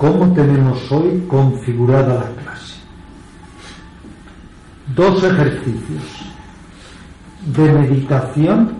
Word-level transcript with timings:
Cómo 0.00 0.32
tenemos 0.32 0.90
hoy 0.90 1.26
configurada 1.28 2.14
la 2.14 2.42
clase. 2.42 2.80
Dos 4.96 5.22
ejercicios 5.22 6.02
de 7.54 7.70
meditación 7.70 8.72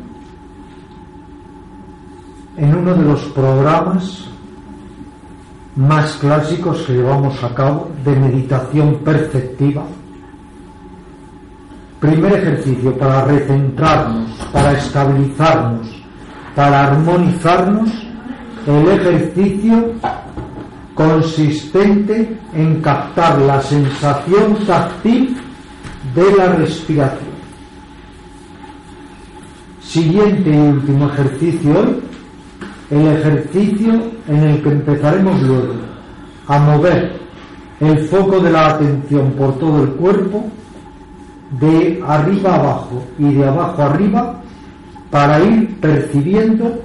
en 2.57 2.75
uno 2.75 2.95
de 2.95 3.05
los 3.05 3.21
programas 3.35 4.29
más 5.77 6.13
clásicos 6.15 6.79
que 6.87 6.95
llevamos 6.95 7.45
a 7.45 7.55
cabo 7.55 7.91
de 8.03 8.17
meditación 8.17 8.95
perceptiva. 9.05 9.85
Primer 12.01 12.33
ejercicio 12.33 12.97
para 12.97 13.27
recentrarnos, 13.27 14.31
para 14.55 14.73
estabilizarnos, 14.73 15.87
para 16.57 16.87
armonizarnos, 16.87 17.91
el 18.67 18.89
ejercicio 18.89 19.95
consistente 20.95 22.39
en 22.55 22.81
captar 22.81 23.41
la 23.43 23.61
sensación 23.63 24.57
táctil 24.67 25.37
de 26.15 26.37
la 26.37 26.53
respiración. 26.55 27.31
Siguiente 29.81 30.51
y 30.51 30.57
último 30.57 31.07
ejercicio 31.07 31.81
hoy, 31.81 32.01
el 32.91 33.07
ejercicio 33.07 34.03
en 34.29 34.45
el 34.45 34.63
que 34.63 34.69
empezaremos 34.71 35.43
luego 35.43 35.75
a 36.47 36.59
mover 36.59 37.21
el 37.81 37.99
foco 38.09 38.41
de 38.41 38.51
la 38.51 38.69
atención 38.69 39.33
por 39.33 39.59
todo 39.59 39.85
el 39.85 39.91
cuerpo, 39.93 40.45
de 41.59 42.01
arriba 42.07 42.55
abajo 42.55 43.03
y 43.19 43.33
de 43.35 43.49
abajo 43.49 43.83
arriba, 43.83 44.41
para 45.11 45.41
ir 45.41 45.81
percibiendo 45.81 46.81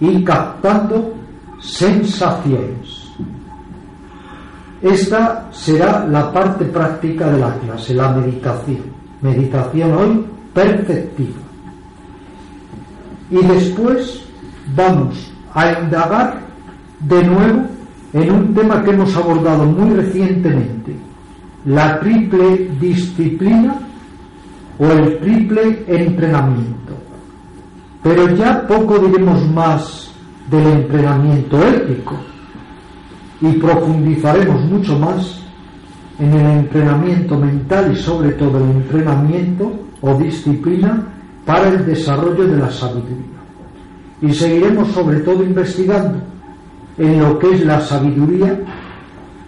y 0.00 0.22
captando 0.24 1.14
sensaciones. 1.60 3.01
Esta 4.82 5.48
será 5.52 6.04
la 6.06 6.32
parte 6.32 6.64
práctica 6.64 7.30
de 7.30 7.38
la 7.38 7.54
clase, 7.54 7.94
la 7.94 8.10
meditación. 8.10 8.80
Meditación 9.20 9.92
hoy 9.92 10.26
perceptiva. 10.52 11.38
Y 13.30 13.46
después 13.46 14.24
vamos 14.74 15.32
a 15.54 15.80
indagar 15.80 16.40
de 16.98 17.22
nuevo 17.22 17.62
en 18.12 18.30
un 18.32 18.54
tema 18.54 18.82
que 18.82 18.90
hemos 18.90 19.16
abordado 19.16 19.64
muy 19.64 19.94
recientemente, 19.94 20.96
la 21.64 22.00
triple 22.00 22.68
disciplina 22.80 23.78
o 24.80 24.86
el 24.86 25.18
triple 25.20 25.84
entrenamiento. 25.86 26.94
Pero 28.02 28.34
ya 28.34 28.66
poco 28.66 28.98
diremos 28.98 29.48
más 29.52 30.10
del 30.50 30.66
entrenamiento 30.66 31.64
ético 31.64 32.16
y 33.42 33.52
profundizaremos 33.54 34.64
mucho 34.66 34.98
más 34.98 35.40
en 36.18 36.32
el 36.32 36.46
entrenamiento 36.58 37.36
mental 37.36 37.92
y 37.92 37.96
sobre 37.96 38.30
todo 38.32 38.58
el 38.58 38.70
entrenamiento 38.70 39.72
o 40.00 40.14
disciplina 40.14 41.02
para 41.44 41.68
el 41.68 41.84
desarrollo 41.84 42.46
de 42.46 42.56
la 42.56 42.70
sabiduría. 42.70 43.42
Y 44.20 44.32
seguiremos 44.32 44.88
sobre 44.92 45.18
todo 45.20 45.42
investigando 45.42 46.18
en 46.96 47.20
lo 47.20 47.36
que 47.40 47.52
es 47.54 47.64
la 47.64 47.80
sabiduría, 47.80 48.60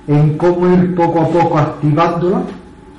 en 0.08 0.36
cómo 0.36 0.68
ir 0.72 0.94
poco 0.96 1.20
a 1.20 1.28
poco 1.28 1.58
activándola 1.58 2.42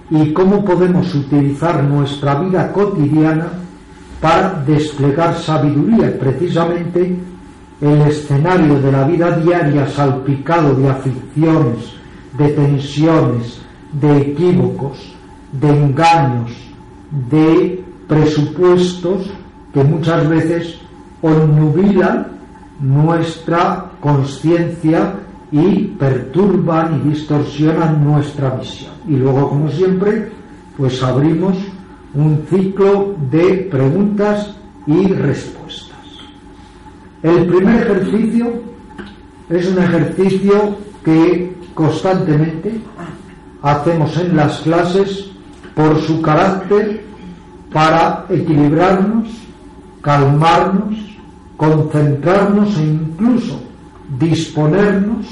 y 0.09 0.31
cómo 0.31 0.63
podemos 0.63 1.13
utilizar 1.13 1.83
nuestra 1.83 2.35
vida 2.35 2.71
cotidiana 2.71 3.47
para 4.21 4.63
desplegar 4.65 5.35
sabiduría, 5.35 6.17
precisamente 6.17 7.19
el 7.81 8.01
escenario 8.01 8.79
de 8.79 8.91
la 8.91 9.03
vida 9.05 9.37
diaria 9.37 9.87
salpicado 9.87 10.75
de 10.75 10.89
aflicciones, 10.89 11.93
de 12.37 12.49
tensiones, 12.49 13.61
de 13.93 14.17
equívocos, 14.17 15.13
de 15.51 15.69
engaños, 15.69 16.51
de 17.29 17.83
presupuestos 18.07 19.29
que 19.73 19.83
muchas 19.83 20.27
veces 20.29 20.79
onnubilan 21.21 22.27
nuestra 22.79 23.91
conciencia 23.99 25.13
y 25.51 25.85
perturban 25.99 26.95
y 26.95 27.09
distorsionan 27.09 28.03
nuestra 28.03 28.51
visión. 28.51 28.93
Y 29.07 29.15
luego, 29.17 29.49
como 29.49 29.69
siempre, 29.69 30.29
pues 30.77 31.01
abrimos 31.01 31.57
un 32.13 32.45
ciclo 32.49 33.15
de 33.31 33.67
preguntas 33.71 34.55
y 34.87 35.07
respuestas. 35.07 35.94
El 37.25 37.47
primer 37.47 37.81
ejercicio 37.81 38.53
es 39.49 39.67
un 39.69 39.81
ejercicio 39.81 40.77
que 41.03 41.55
constantemente 41.73 42.79
hacemos 43.63 44.15
en 44.17 44.35
las 44.37 44.59
clases 44.59 45.31
por 45.73 45.99
su 46.01 46.21
carácter 46.21 47.03
para 47.73 48.27
equilibrarnos, 48.29 49.27
calmarnos, 50.03 50.99
concentrarnos 51.57 52.77
e 52.77 52.83
incluso 52.83 53.59
disponernos 54.19 55.25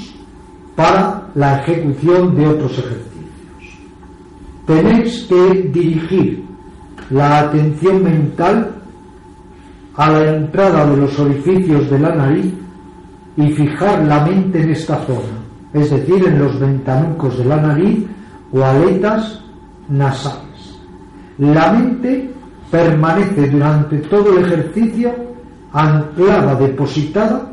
para 0.74 1.28
la 1.36 1.60
ejecución 1.60 2.34
de 2.34 2.48
otros 2.48 2.72
ejercicios. 2.72 3.78
Tenéis 4.66 5.26
que 5.28 5.70
dirigir 5.72 6.44
la 7.10 7.38
atención 7.38 8.02
mental 8.02 8.73
a 9.96 10.10
la 10.10 10.36
entrada 10.36 10.86
de 10.86 10.96
los 10.96 11.18
orificios 11.18 11.88
de 11.90 11.98
la 11.98 12.14
nariz 12.14 12.52
y 13.36 13.50
fijar 13.50 14.04
la 14.04 14.24
mente 14.24 14.62
en 14.62 14.70
esta 14.70 14.98
zona, 15.06 15.38
es 15.72 15.90
decir, 15.90 16.26
en 16.26 16.38
los 16.38 16.58
ventanucos 16.58 17.38
de 17.38 17.44
la 17.44 17.56
nariz 17.56 18.04
o 18.52 18.64
aletas 18.64 19.40
nasales. 19.88 20.80
La 21.38 21.72
mente 21.72 22.30
permanece 22.70 23.48
durante 23.50 23.98
todo 23.98 24.38
el 24.38 24.44
ejercicio 24.44 25.12
anclada, 25.72 26.54
depositada 26.56 27.52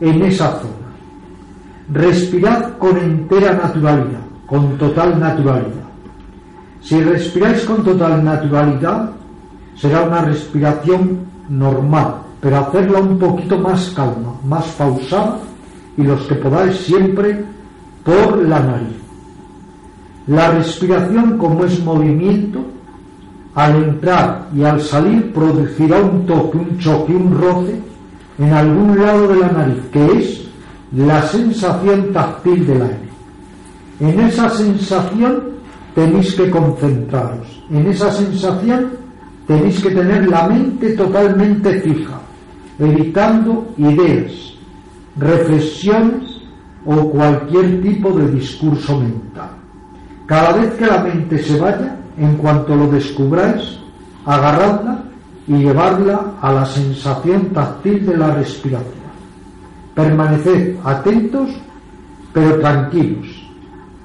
en 0.00 0.22
esa 0.22 0.52
zona. 0.60 0.72
Respirad 1.92 2.76
con 2.78 2.96
entera 2.96 3.54
naturalidad, 3.54 4.20
con 4.46 4.78
total 4.78 5.18
naturalidad. 5.18 5.88
Si 6.80 7.00
respiráis 7.00 7.64
con 7.64 7.82
total 7.82 8.24
naturalidad, 8.24 9.10
será 9.74 10.02
una 10.02 10.22
respiración 10.22 11.27
normal, 11.48 12.22
pero 12.40 12.58
hacerla 12.58 13.00
un 13.00 13.18
poquito 13.18 13.58
más 13.58 13.90
calma, 13.90 14.34
más 14.44 14.66
pausada 14.76 15.38
y 15.96 16.02
los 16.02 16.22
que 16.22 16.34
podáis 16.36 16.76
siempre 16.76 17.44
por 18.04 18.38
la 18.46 18.60
nariz. 18.60 18.96
La 20.26 20.50
respiración 20.50 21.38
como 21.38 21.64
es 21.64 21.82
movimiento, 21.82 22.60
al 23.54 23.76
entrar 23.76 24.48
y 24.54 24.62
al 24.62 24.80
salir 24.80 25.32
producirá 25.32 26.00
un 26.00 26.26
toque, 26.26 26.58
un 26.58 26.78
choque, 26.78 27.14
un 27.14 27.36
roce 27.36 27.80
en 28.38 28.52
algún 28.52 28.98
lado 29.00 29.28
de 29.28 29.36
la 29.36 29.48
nariz, 29.48 29.82
que 29.92 30.06
es 30.18 30.48
la 30.96 31.22
sensación 31.22 32.12
táctil 32.12 32.66
del 32.66 32.82
aire. 32.82 33.08
En 34.00 34.20
esa 34.20 34.48
sensación 34.50 35.42
tenéis 35.94 36.34
que 36.34 36.50
concentraros, 36.50 37.62
en 37.70 37.86
esa 37.88 38.12
sensación 38.12 38.90
tenéis 39.48 39.82
que 39.82 39.90
tener 39.90 40.28
la 40.28 40.46
mente 40.46 40.92
totalmente 40.92 41.80
fija, 41.80 42.20
evitando 42.78 43.66
ideas, 43.78 44.52
reflexiones 45.16 46.42
o 46.84 47.10
cualquier 47.10 47.80
tipo 47.80 48.12
de 48.12 48.30
discurso 48.30 49.00
mental. 49.00 49.50
Cada 50.26 50.52
vez 50.52 50.74
que 50.74 50.86
la 50.86 51.02
mente 51.02 51.38
se 51.38 51.58
vaya, 51.58 51.96
en 52.18 52.36
cuanto 52.36 52.76
lo 52.76 52.88
descubráis, 52.88 53.78
agarradla 54.26 55.02
y 55.46 55.54
llevarla 55.54 56.34
a 56.42 56.52
la 56.52 56.66
sensación 56.66 57.46
táctil 57.46 58.04
de 58.04 58.16
la 58.18 58.34
respiración. 58.34 59.08
Permaneced 59.94 60.76
atentos 60.84 61.48
pero 62.34 62.60
tranquilos, 62.60 63.26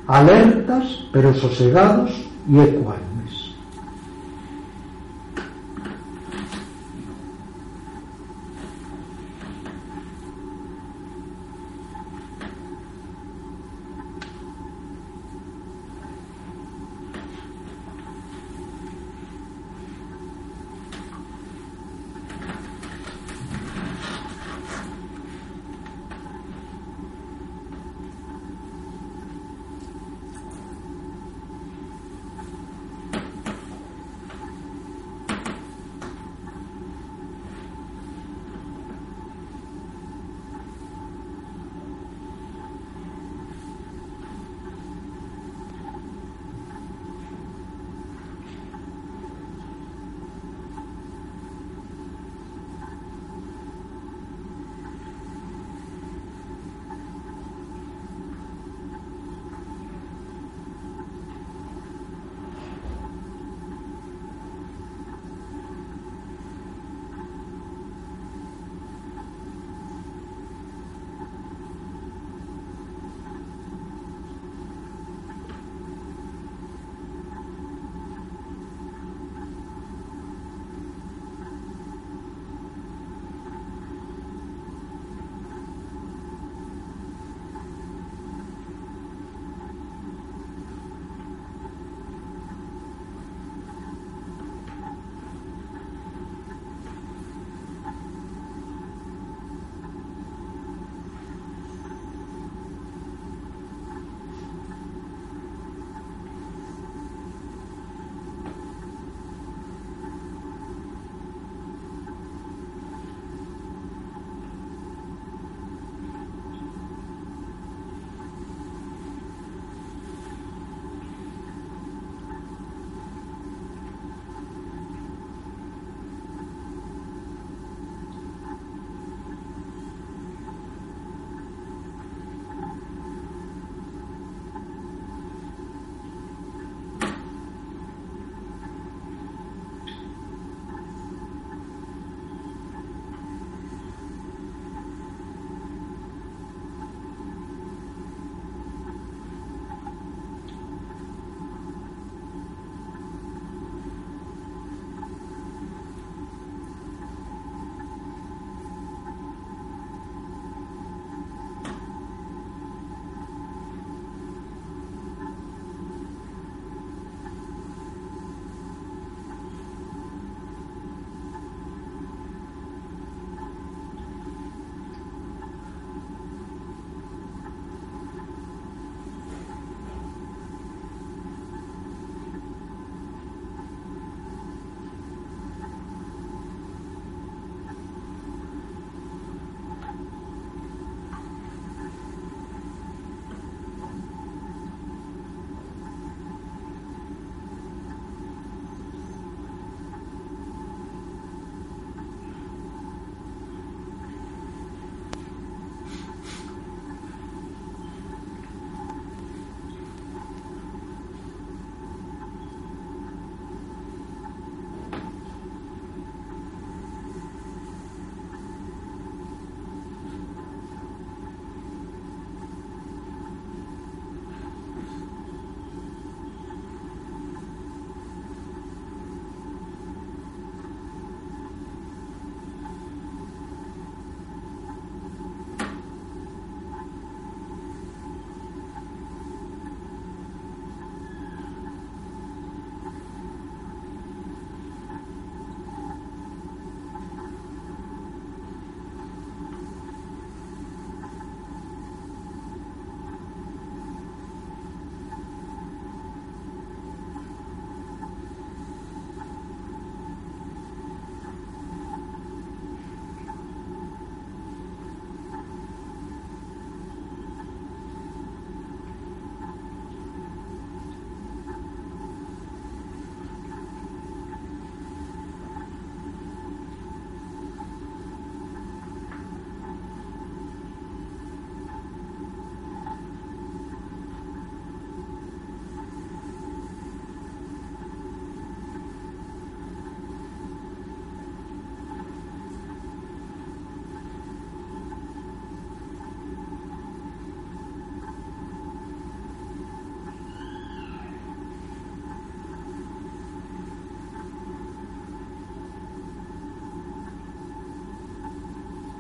alertas 0.08 1.04
pero 1.12 1.34
sosegados 1.34 2.12
y 2.50 2.60
ecuánimes. 2.60 3.13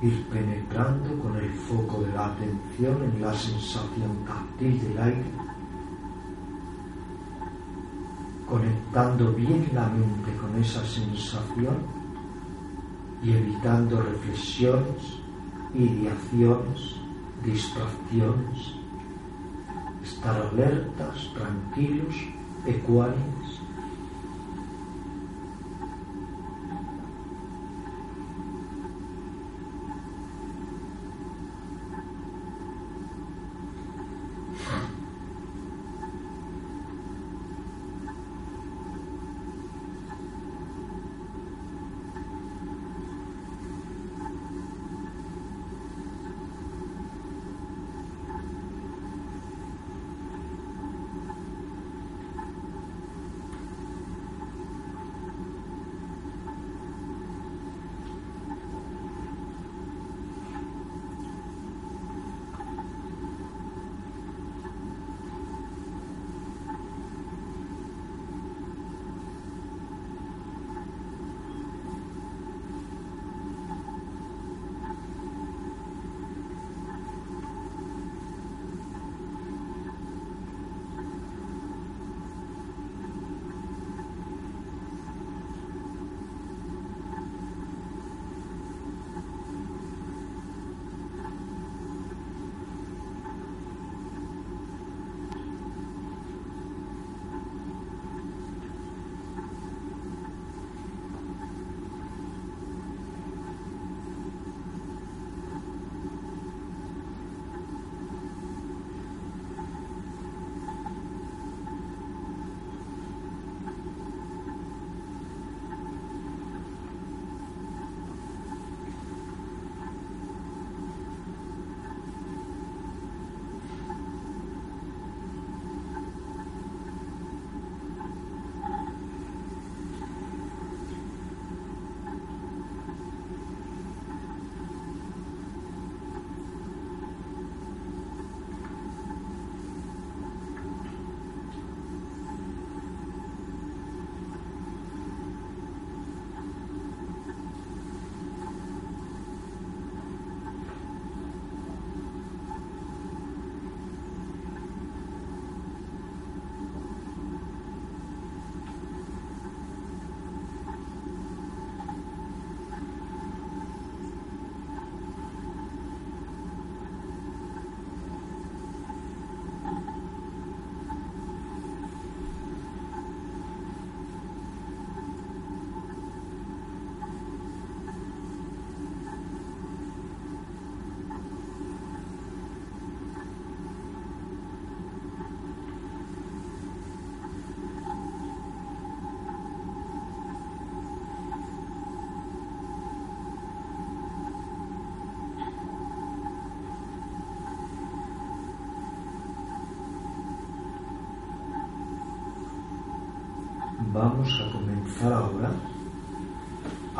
Ir 0.03 0.25
penetrando 0.25 1.17
con 1.19 1.37
el 1.37 1.49
foco 1.49 2.01
de 2.01 2.11
la 2.11 2.25
atención 2.25 3.03
en 3.03 3.21
la 3.21 3.33
sensación 3.33 4.25
táctil 4.27 4.81
del 4.81 4.97
aire, 4.97 5.31
conectando 8.45 9.31
bien 9.31 9.69
la 9.73 9.87
mente 9.87 10.35
con 10.35 10.61
esa 10.61 10.85
sensación 10.85 11.77
y 13.23 13.31
evitando 13.31 14.01
reflexiones, 14.01 15.19
ideaciones, 15.73 16.97
distracciones, 17.45 18.73
estar 20.03 20.49
alertas, 20.51 21.31
tranquilos, 21.33 22.13
ecuánimes 22.65 23.62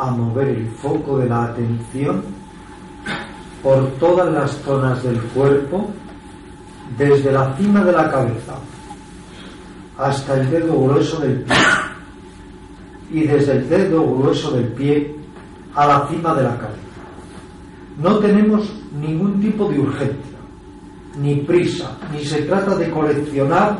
a 0.07 0.12
mover 0.12 0.50
el 0.50 0.67
foco 0.69 1.17
de 1.17 1.29
la 1.29 1.45
atención 1.45 2.24
por 3.62 3.88
todas 3.93 4.31
las 4.31 4.51
zonas 4.63 5.01
del 5.03 5.19
cuerpo, 5.22 5.89
desde 6.98 7.31
la 7.31 7.55
cima 7.55 7.83
de 7.83 7.91
la 7.93 8.12
cabeza 8.12 8.55
hasta 9.98 10.39
el 10.39 10.50
dedo 10.50 10.81
grueso 10.83 11.19
del 11.19 11.41
pie 11.43 11.55
y 13.12 13.22
desde 13.27 13.53
el 13.53 13.69
dedo 13.69 14.03
grueso 14.17 14.51
del 14.51 14.67
pie 14.69 15.15
a 15.75 15.88
la 15.88 16.07
cima 16.07 16.33
de 16.33 16.43
la 16.43 16.57
cabeza. 16.57 16.79
No 18.01 18.17
tenemos 18.17 18.74
ningún 19.00 19.39
tipo 19.39 19.69
de 19.69 19.79
urgencia, 19.79 20.38
ni 21.19 21.36
prisa, 21.36 21.95
ni 22.12 22.25
se 22.25 22.41
trata 22.41 22.75
de 22.75 22.89
coleccionar 22.89 23.79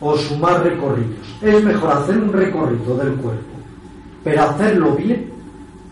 o 0.00 0.16
sumar 0.16 0.62
recorridos. 0.62 1.26
Es 1.42 1.62
mejor 1.62 1.92
hacer 1.92 2.16
un 2.16 2.32
recorrido 2.32 2.96
del 2.96 3.14
cuerpo, 3.14 3.52
pero 4.24 4.42
hacerlo 4.42 4.92
bien 4.94 5.29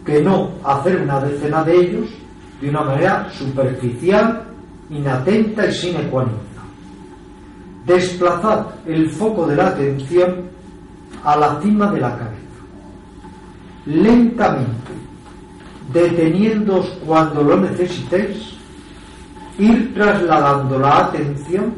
que 0.09 0.23
no 0.23 0.53
hacer 0.65 1.03
una 1.03 1.21
decena 1.21 1.63
de 1.65 1.77
ellos 1.77 2.09
de 2.63 2.71
una 2.71 2.81
manera 2.81 3.29
superficial, 3.31 4.43
inatenta 4.89 5.67
y 5.67 5.73
sin 5.75 5.97
ecuanimidad. 5.97 6.39
Desplazad 7.85 8.67
el 8.87 9.11
foco 9.11 9.47
de 9.47 9.57
la 9.57 9.67
atención 9.67 10.49
a 11.23 11.37
la 11.37 11.61
cima 11.61 11.93
de 11.93 12.01
la 12.01 12.17
cabeza. 12.17 12.39
Lentamente, 13.85 14.93
deteniéndoos 15.93 16.87
cuando 17.05 17.43
lo 17.43 17.59
necesitéis, 17.59 18.57
ir 19.59 19.93
trasladando 19.93 20.79
la 20.79 21.01
atención 21.01 21.75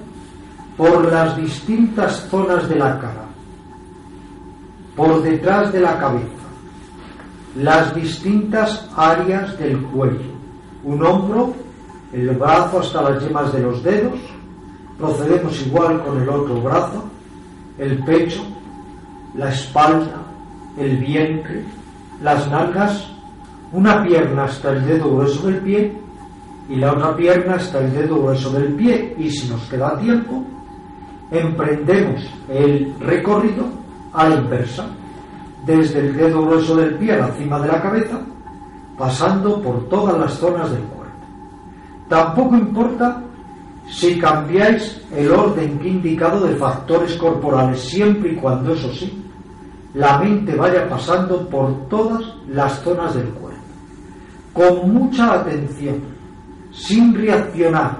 por 0.77 1.11
las 1.11 1.37
distintas 1.37 2.29
zonas 2.31 2.69
de 2.69 2.77
la 2.77 2.97
cara, 3.01 3.27
por 4.95 5.21
detrás 5.21 5.73
de 5.73 5.81
la 5.81 5.99
cabeza, 5.99 6.40
las 7.57 7.95
distintas 7.95 8.89
áreas 8.97 9.59
del 9.59 9.81
cuello, 9.87 10.31
un 10.85 11.05
hombro, 11.05 11.55
el 12.13 12.31
brazo 12.31 12.81
hasta 12.81 13.11
las 13.11 13.23
yemas 13.23 13.53
de 13.53 13.61
los 13.61 13.83
dedos, 13.83 14.19
procedemos 14.99 15.61
igual 15.67 16.03
con 16.05 16.21
el 16.21 16.29
otro 16.29 16.61
brazo, 16.61 17.05
el 17.79 18.03
pecho, 18.05 18.43
la 19.35 19.51
espalda, 19.51 20.23
el 20.77 20.99
vientre, 20.99 21.65
las 22.23 22.49
nalgas, 22.51 23.09
una 23.73 24.03
pierna 24.05 24.45
hasta 24.45 24.71
el 24.71 24.87
dedo 24.87 25.15
grueso 25.17 25.47
del 25.47 25.57
pie 25.59 25.93
y 26.69 26.77
la 26.77 26.93
otra 26.93 27.17
pierna 27.17 27.55
hasta 27.55 27.81
el 27.81 27.93
dedo 27.93 28.23
grueso 28.23 28.51
del 28.51 28.75
pie. 28.75 29.15
Y 29.19 29.31
si 29.31 29.49
nos 29.49 29.63
queda 29.69 29.99
tiempo, 29.99 30.45
emprendemos 31.31 32.23
el 32.49 32.93
recorrido 33.01 33.67
a 34.13 34.29
la 34.29 34.37
inversa, 34.37 34.87
desde 35.65 36.01
el 36.01 36.17
dedo 36.17 36.47
grueso 36.47 36.77
del 36.77 36.95
pie 36.95 37.13
a 37.15 37.29
la 37.29 37.33
cima 37.33 37.61
de 37.61 37.69
la 37.69 37.83
cabeza, 37.83 38.21
pasando 38.97 39.61
por 39.63 39.89
todas 39.89 40.19
las 40.19 40.33
zonas 40.35 40.71
del 40.71 40.83
cuerpo. 40.83 41.15
Tampoco 42.09 42.57
importa 42.57 43.23
si 43.89 44.19
cambiáis 44.19 45.01
el 45.15 45.31
orden 45.31 45.79
que 45.79 45.89
he 45.89 45.93
indicado 45.93 46.47
de 46.47 46.57
factores 46.57 47.15
corporales, 47.17 47.81
siempre 47.81 48.33
y 48.33 48.37
cuando, 48.37 48.73
eso 48.73 48.93
sí, 48.93 49.25
la 49.95 50.19
mente 50.19 50.55
vaya 50.55 50.89
pasando 50.89 51.49
por 51.49 51.89
todas 51.89 52.23
las 52.49 52.81
zonas 52.83 53.15
del 53.15 53.29
cuerpo, 53.31 53.61
con 54.53 54.95
mucha 54.95 55.35
atención, 55.35 55.97
sin 56.73 57.15
reaccionar, 57.15 57.99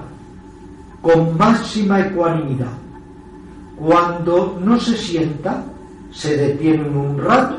con 1.01 1.37
máxima 1.37 1.99
ecuanimidad. 1.99 2.71
Cuando 3.75 4.57
no 4.63 4.79
se 4.79 4.95
sienta, 4.95 5.63
se 6.11 6.37
detiene 6.37 6.83
un 6.87 7.17
rato 7.17 7.57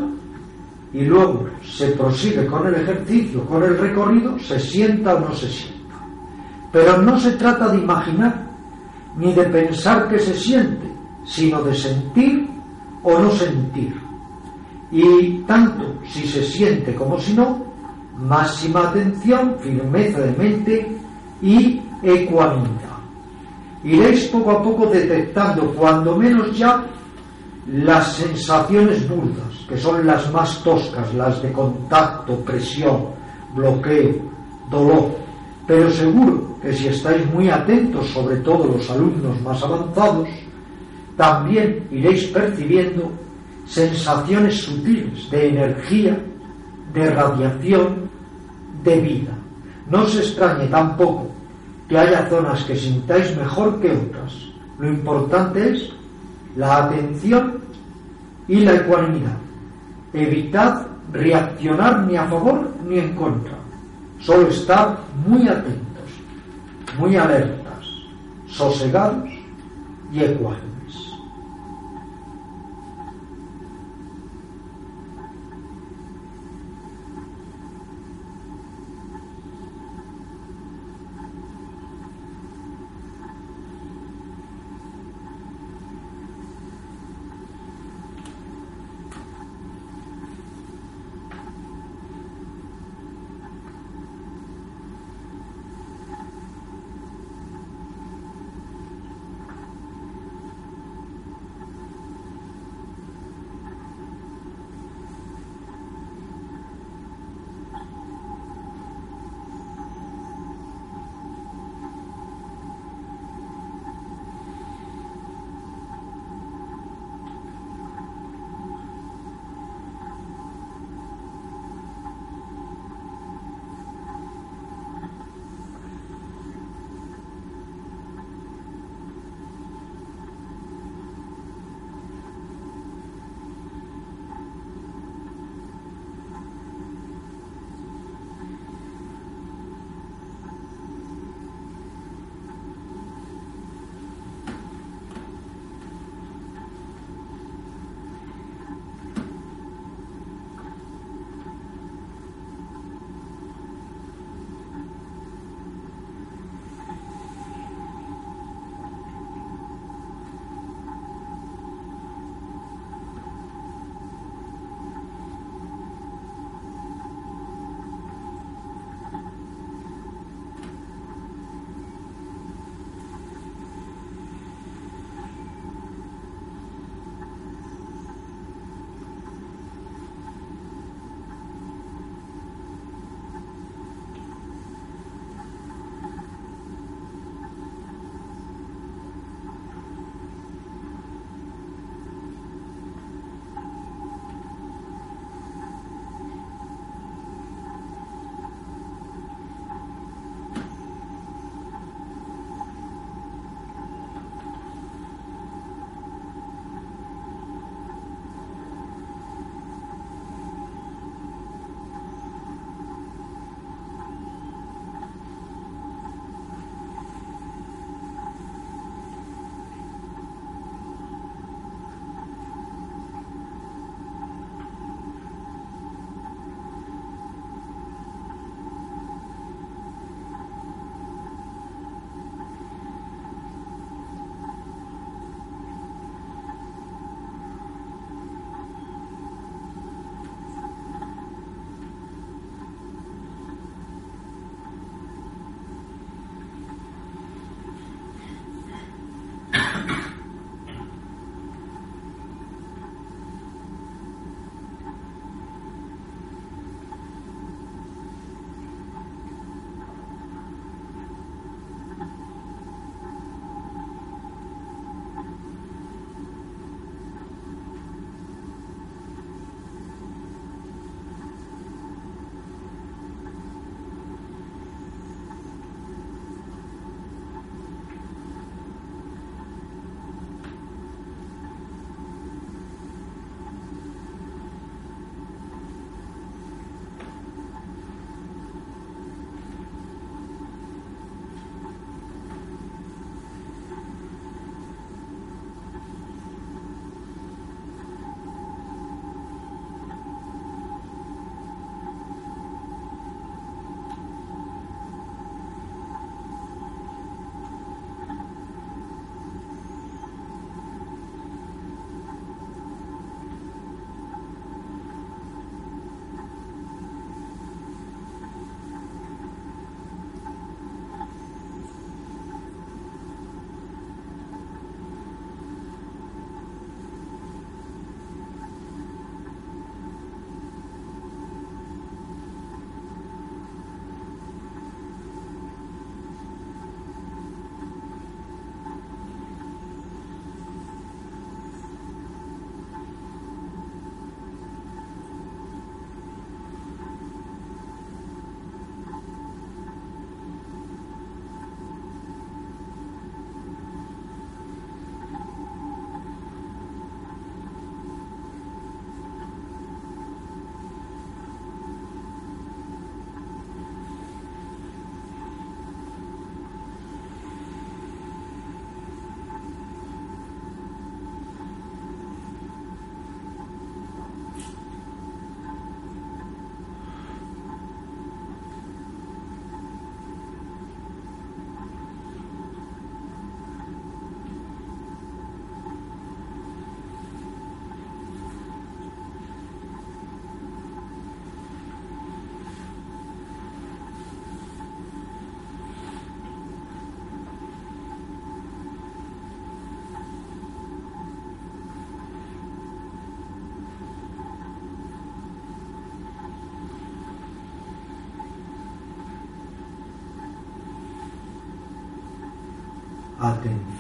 y 0.93 1.05
luego 1.05 1.47
se 1.65 1.89
prosigue 1.89 2.47
con 2.47 2.67
el 2.67 2.75
ejercicio, 2.75 3.45
con 3.47 3.63
el 3.63 3.79
recorrido, 3.79 4.39
se 4.39 4.61
sienta 4.61 5.15
o 5.15 5.21
no 5.21 5.35
se 5.35 5.49
sienta. 5.49 5.95
Pero 6.71 7.01
no 7.01 7.19
se 7.19 7.33
trata 7.33 7.69
de 7.69 7.79
imaginar 7.79 8.47
ni 9.17 9.33
de 9.33 9.45
pensar 9.45 10.09
que 10.09 10.19
se 10.19 10.35
siente, 10.35 10.87
sino 11.25 11.63
de 11.63 11.75
sentir 11.75 12.49
o 13.03 13.19
no 13.19 13.31
sentir. 13.31 14.01
Y 14.91 15.39
tanto 15.47 15.95
si 16.07 16.27
se 16.27 16.45
siente 16.45 16.95
como 16.95 17.19
si 17.19 17.33
no, 17.33 17.65
máxima 18.19 18.89
atención, 18.89 19.57
firmeza 19.61 20.21
de 20.21 20.33
mente 20.33 20.97
y 21.41 21.81
ecuanimidad. 22.03 22.93
Iréis 23.85 24.27
poco 24.27 24.51
a 24.53 24.63
poco 24.63 24.87
detectando, 24.87 25.73
cuando 25.75 26.17
menos 26.17 26.57
ya, 26.57 26.85
las 27.67 28.15
sensaciones 28.15 29.09
burdas, 29.09 29.65
que 29.69 29.79
son 29.79 30.07
las 30.07 30.31
más 30.33 30.63
toscas, 30.63 31.15
las 31.15 31.41
de 31.43 31.53
contacto, 31.53 32.37
presión, 32.41 33.07
bloqueo, 33.55 34.15
dolor. 34.71 35.11
Pero 35.67 35.91
seguro 35.91 36.57
que 36.61 36.73
si 36.73 36.89
estáis 36.89 37.25
muy 37.33 37.49
atentos, 37.49 38.09
sobre 38.09 38.37
todo 38.39 38.67
los 38.67 38.91
alumnos 38.91 39.41
más 39.43 39.63
avanzados, 39.63 40.29
también 41.17 41.87
iréis 41.91 42.27
percibiendo 42.27 43.11
sensaciones 43.67 44.57
sutiles 44.57 45.31
de 45.31 45.49
energía, 45.51 46.19
de 46.93 47.11
radiación, 47.11 48.11
de 48.83 49.01
vida. 49.01 49.39
No 49.89 50.03
os 50.03 50.17
extrañe 50.17 50.67
tampoco 50.67 51.29
que 51.89 51.99
haya 51.99 52.27
zonas 52.29 52.65
que 52.65 52.75
sintáis 52.75 53.37
mejor 53.37 53.81
que 53.81 53.93
otras. 53.93 54.33
Lo 54.79 54.89
importante 54.89 55.73
es 55.73 55.93
la 56.57 56.85
atención 56.85 57.59
y 58.49 58.57
la 58.61 58.75
ecuanimidad. 58.75 59.37
Evitad 60.13 60.87
reaccionar 61.13 62.05
ni 62.07 62.17
a 62.17 62.25
favor 62.25 62.71
ni 62.87 62.99
en 62.99 63.15
contra. 63.15 63.55
Solo 64.21 64.49
estar 64.49 64.99
muy 65.27 65.49
atentos, 65.49 66.11
muy 66.99 67.17
alertas, 67.17 67.87
sosegados 68.47 69.29
y 70.13 70.21
ecuánimes. 70.21 70.72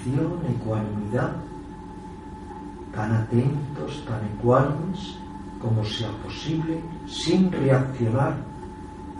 Ecuanimidad, 0.07 1.37
tan 2.95 3.12
atentos, 3.12 4.05
tan 4.07 4.25
ecuánimes 4.37 5.17
como 5.61 5.85
sea 5.85 6.11
posible, 6.25 6.81
sin 7.07 7.51
reaccionar, 7.53 8.37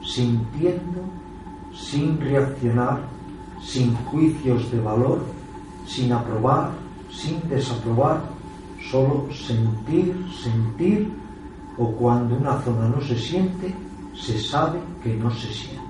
sintiendo, 0.05 1.03
sin 1.73 2.21
reaccionar, 2.21 3.01
sin 3.62 3.95
juicios 3.95 4.71
de 4.73 4.81
valor, 4.81 5.21
sin 5.87 6.12
aprobar, 6.12 6.71
sin 7.11 7.49
desaprobar, 7.49 8.23
solo 8.90 9.29
sentir, 9.33 10.14
sentir, 10.42 11.12
o 11.79 11.87
cuando 11.92 12.37
una 12.37 12.61
zona 12.61 12.88
no 12.88 13.01
se 13.01 13.16
siente, 13.16 13.75
se 14.14 14.38
sabe 14.38 14.79
que 15.03 15.14
no 15.14 15.31
se 15.31 15.53
siente. 15.53 15.82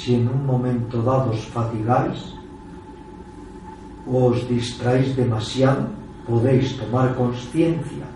Si 0.00 0.14
en 0.14 0.28
un 0.28 0.46
momento 0.46 1.02
dado 1.02 1.28
os 1.28 1.44
fatigáis 1.52 2.32
o 4.08 4.32
os 4.32 4.48
distraéis 4.48 5.12
demasiado, 5.12 5.92
podéis 6.24 6.72
tomar 6.80 7.12
conciencia 7.12 8.08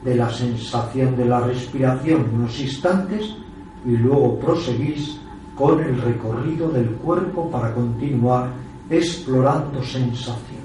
de 0.00 0.14
la 0.16 0.32
sensación 0.32 1.12
de 1.12 1.26
la 1.28 1.44
respiración 1.44 2.24
unos 2.32 2.56
instantes 2.58 3.36
y 3.84 4.00
luego 4.00 4.40
proseguís 4.40 5.20
con 5.54 5.84
el 5.84 6.00
recorrido 6.00 6.70
del 6.72 6.88
cuerpo 7.04 7.50
para 7.50 7.74
continuar 7.74 8.48
explorando 8.88 9.84
sensaciones. 9.84 10.55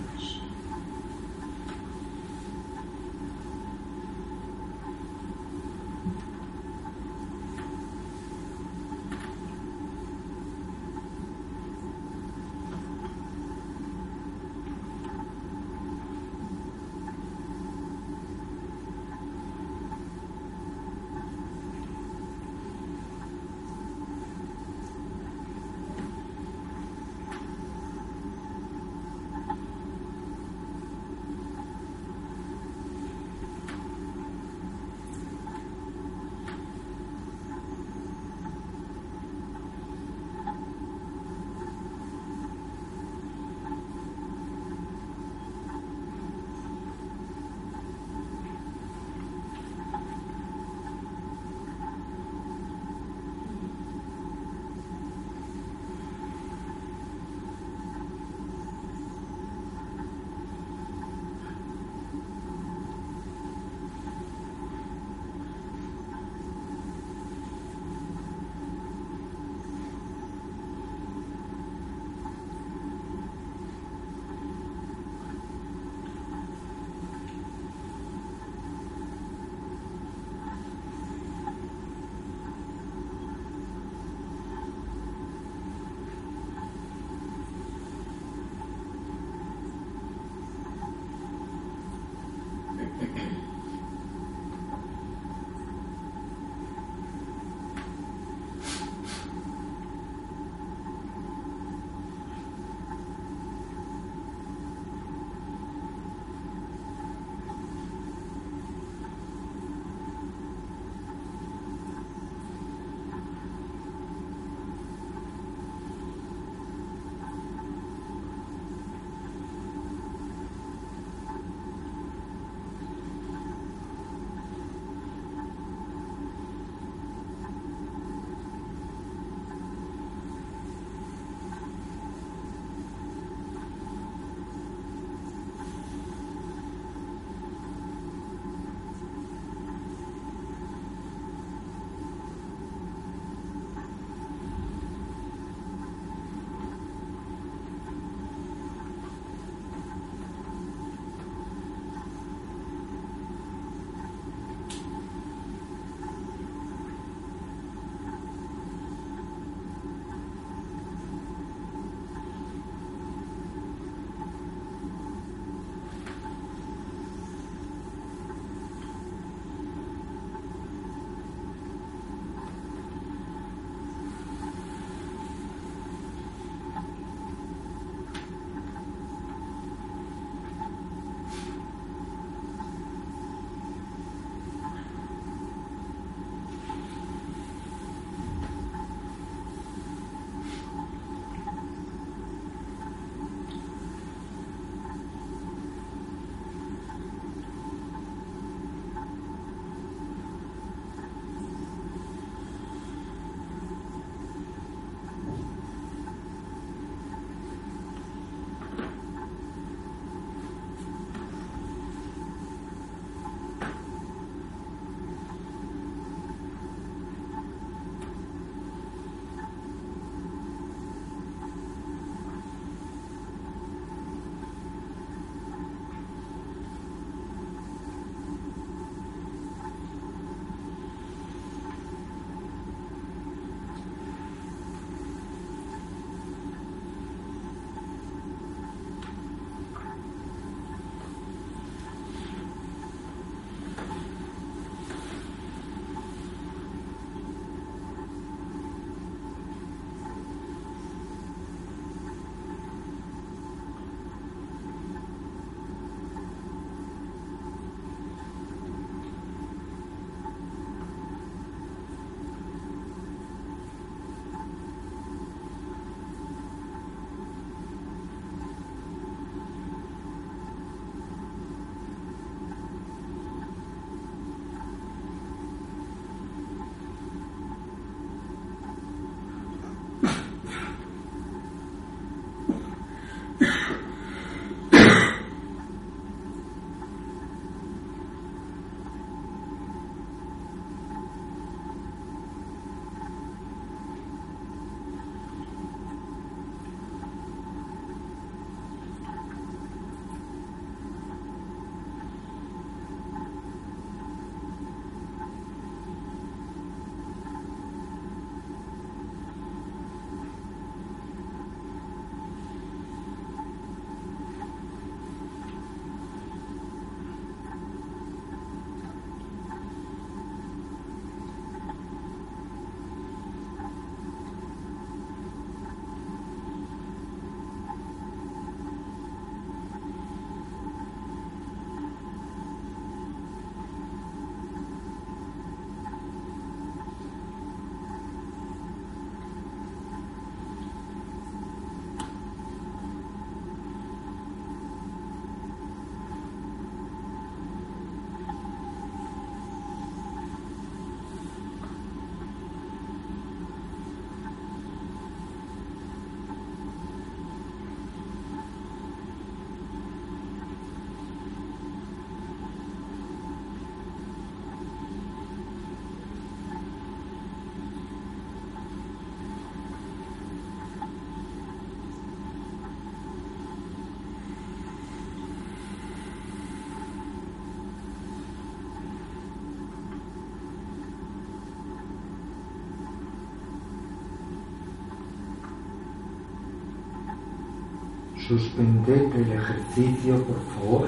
Suspended 388.32 389.14
el 389.14 389.30
ejercicio, 389.34 390.24
por 390.24 390.38
favor. 390.56 390.88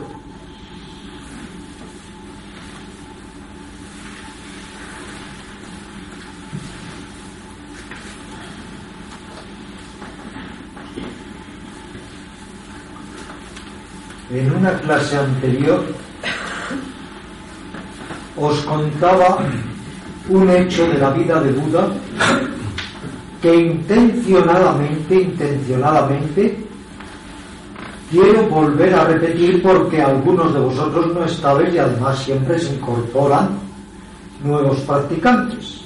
En 14.32 14.56
una 14.56 14.80
clase 14.80 15.18
anterior 15.18 15.84
os 18.38 18.62
contaba 18.62 19.40
un 20.30 20.50
hecho 20.50 20.88
de 20.88 20.98
la 20.98 21.10
vida 21.10 21.42
de 21.42 21.52
Buda 21.52 21.90
que 23.42 23.54
intencionadamente, 23.54 25.16
intencionadamente, 25.16 26.63
quiero 28.14 28.48
volver 28.48 28.94
a 28.94 29.06
repetir 29.06 29.60
porque 29.64 30.00
algunos 30.00 30.54
de 30.54 30.60
vosotros 30.60 31.16
no 31.16 31.26
estabais 31.26 31.74
y 31.74 31.80
además 31.80 32.24
siempre 32.24 32.60
se 32.60 32.76
incorporan 32.76 33.58
nuevos 34.44 34.80
practicantes. 34.82 35.82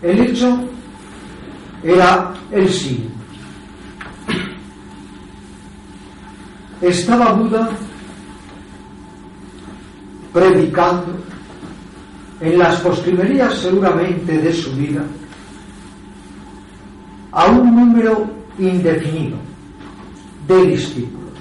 El 0.00 0.20
hecho 0.20 0.58
era 1.82 2.32
el 2.50 2.70
siguiente. 2.70 3.12
Estaba 6.80 7.32
Buda 7.32 7.68
predicando 10.32 11.18
en 12.40 12.58
las 12.58 12.80
postrimerías 12.80 13.58
seguramente 13.58 14.38
de 14.38 14.52
su 14.54 14.72
vida 14.74 15.02
a 17.32 17.46
un 17.46 17.74
número 17.74 18.37
indefinido 18.58 19.36
de 20.46 20.66
discípulos, 20.66 21.38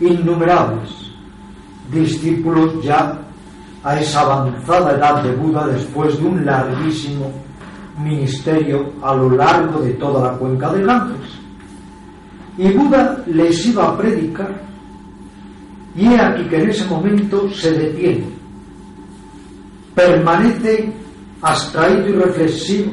innumerables 0.00 1.00
discípulos 1.92 2.82
ya 2.82 3.18
a 3.82 3.98
esa 3.98 4.20
avanzada 4.20 4.92
edad 4.92 5.22
de 5.22 5.32
Buda 5.32 5.66
después 5.66 6.18
de 6.18 6.26
un 6.26 6.44
larguísimo 6.44 7.32
ministerio 7.98 8.92
a 9.02 9.14
lo 9.14 9.30
largo 9.30 9.80
de 9.80 9.92
toda 9.94 10.30
la 10.30 10.38
cuenca 10.38 10.72
de 10.72 10.84
Ganges. 10.84 11.38
Y 12.58 12.70
Buda 12.72 13.24
les 13.26 13.66
iba 13.66 13.88
a 13.88 13.96
predicar 13.96 14.60
y 15.96 16.06
he 16.06 16.20
aquí 16.20 16.44
que 16.44 16.62
en 16.62 16.70
ese 16.70 16.86
momento 16.86 17.50
se 17.50 17.72
detiene, 17.72 18.26
permanece 19.94 20.92
abstraído 21.42 22.08
y 22.08 22.12
reflexivo 22.12 22.92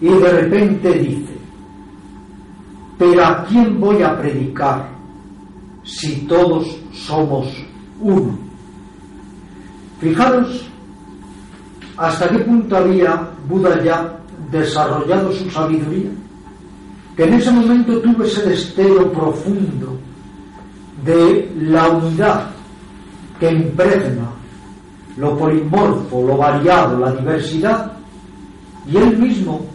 y 0.00 0.08
de 0.08 0.30
repente 0.30 0.92
dice, 0.92 1.27
pero 2.98 3.24
¿a 3.24 3.44
quién 3.44 3.78
voy 3.80 4.02
a 4.02 4.18
predicar 4.18 4.88
si 5.84 6.26
todos 6.26 6.76
somos 6.92 7.46
uno? 8.00 8.36
Fijaros 10.00 10.68
hasta 11.96 12.28
qué 12.28 12.38
punto 12.38 12.76
había 12.76 13.28
Buda 13.48 13.82
ya 13.82 14.18
desarrollado 14.50 15.32
su 15.32 15.50
sabiduría, 15.50 16.10
que 17.16 17.24
en 17.24 17.34
ese 17.34 17.50
momento 17.50 17.98
tuvo 18.00 18.24
ese 18.24 18.42
destello 18.42 19.10
profundo 19.12 19.98
de 21.04 21.50
la 21.56 21.88
unidad 21.88 22.50
que 23.40 23.50
impregna 23.50 24.30
lo 25.16 25.36
polimorfo, 25.36 26.22
lo 26.26 26.36
variado, 26.36 26.98
la 26.98 27.12
diversidad, 27.12 27.92
y 28.86 28.96
él 28.96 29.18
mismo 29.18 29.66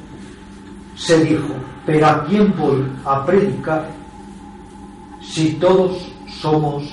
se 0.96 1.24
dijo, 1.26 1.54
pero 1.86 2.08
¿a 2.08 2.24
quién 2.26 2.54
voy 2.58 2.86
a 3.06 3.26
predicar 3.26 3.88
si 5.22 5.54
todos 5.54 6.12
somos 6.28 6.84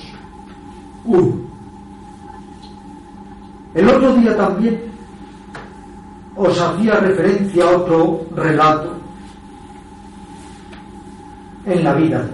uno? 1.05 1.35
El 3.73 3.87
otro 3.87 4.15
día 4.15 4.35
también 4.35 4.81
os 6.35 6.59
hacía 6.59 6.99
referencia 6.99 7.63
a 7.65 7.77
otro 7.77 8.25
relato 8.35 8.95
en 11.65 11.83
la 11.83 11.93
vida 11.93 12.27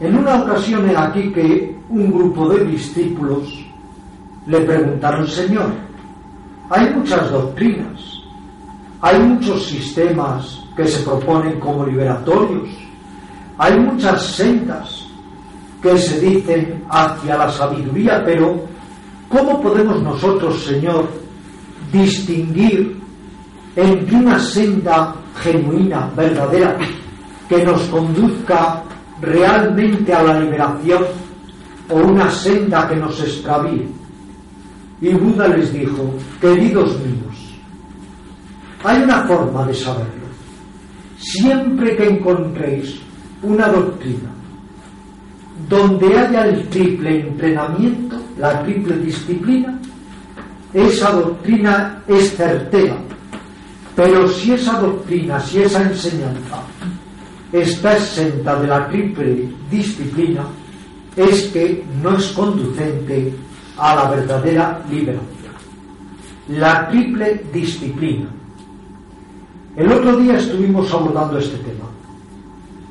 en 0.00 0.16
una 0.16 0.42
ocasión 0.42 0.88
en 0.88 0.96
aquí 0.96 1.32
que 1.32 1.76
un 1.88 2.12
grupo 2.12 2.48
de 2.50 2.64
discípulos 2.64 3.64
le 4.46 4.60
preguntaron, 4.60 5.26
Señor, 5.26 5.70
hay 6.70 6.88
muchas 6.94 7.30
doctrinas, 7.30 8.22
hay 9.00 9.18
muchos 9.20 9.66
sistemas 9.66 10.62
que 10.78 10.86
se 10.86 11.02
proponen 11.02 11.58
como 11.58 11.84
liberatorios, 11.84 12.68
hay 13.58 13.80
muchas 13.80 14.22
sendas 14.22 15.04
que 15.82 15.98
se 15.98 16.20
dicen 16.20 16.84
hacia 16.88 17.36
la 17.36 17.50
sabiduría, 17.50 18.22
pero 18.24 18.64
¿cómo 19.28 19.60
podemos 19.60 20.00
nosotros, 20.00 20.62
Señor, 20.62 21.08
distinguir 21.90 22.96
entre 23.74 24.16
una 24.16 24.38
senda 24.38 25.16
genuina, 25.42 26.08
verdadera, 26.16 26.78
que 27.48 27.64
nos 27.64 27.82
conduzca 27.88 28.84
realmente 29.20 30.14
a 30.14 30.22
la 30.22 30.38
liberación 30.38 31.02
o 31.90 31.96
una 31.96 32.30
senda 32.30 32.88
que 32.88 32.94
nos 32.94 33.18
extravíe. 33.20 33.88
Y 35.00 35.14
Buda 35.14 35.48
les 35.48 35.72
dijo, 35.72 36.14
queridos 36.40 36.96
míos, 37.00 37.58
hay 38.84 39.02
una 39.02 39.24
forma 39.24 39.66
de 39.66 39.74
saberlo. 39.74 40.17
Siempre 41.18 41.96
que 41.96 42.08
encontréis 42.08 43.00
una 43.42 43.68
doctrina 43.68 44.30
donde 45.68 46.16
haya 46.16 46.46
el 46.46 46.68
triple 46.68 47.20
entrenamiento, 47.20 48.16
la 48.38 48.62
triple 48.62 48.96
disciplina, 48.98 49.78
esa 50.72 51.12
doctrina 51.12 52.02
es 52.06 52.36
certera. 52.36 52.96
Pero 53.96 54.28
si 54.28 54.52
esa 54.52 54.80
doctrina, 54.80 55.40
si 55.40 55.62
esa 55.62 55.82
enseñanza 55.82 56.62
está 57.52 57.96
exenta 57.96 58.60
de 58.60 58.66
la 58.66 58.88
triple 58.88 59.48
disciplina 59.70 60.44
es 61.16 61.48
que 61.48 61.84
no 62.00 62.16
es 62.16 62.28
conducente 62.28 63.34
a 63.76 63.94
la 63.96 64.10
verdadera 64.10 64.80
liberación. 64.88 65.26
La 66.48 66.88
triple 66.88 67.44
disciplina. 67.52 68.28
El 69.78 69.92
otro 69.92 70.16
día 70.16 70.36
estuvimos 70.36 70.92
abordando 70.92 71.38
este 71.38 71.56
tema, 71.58 71.84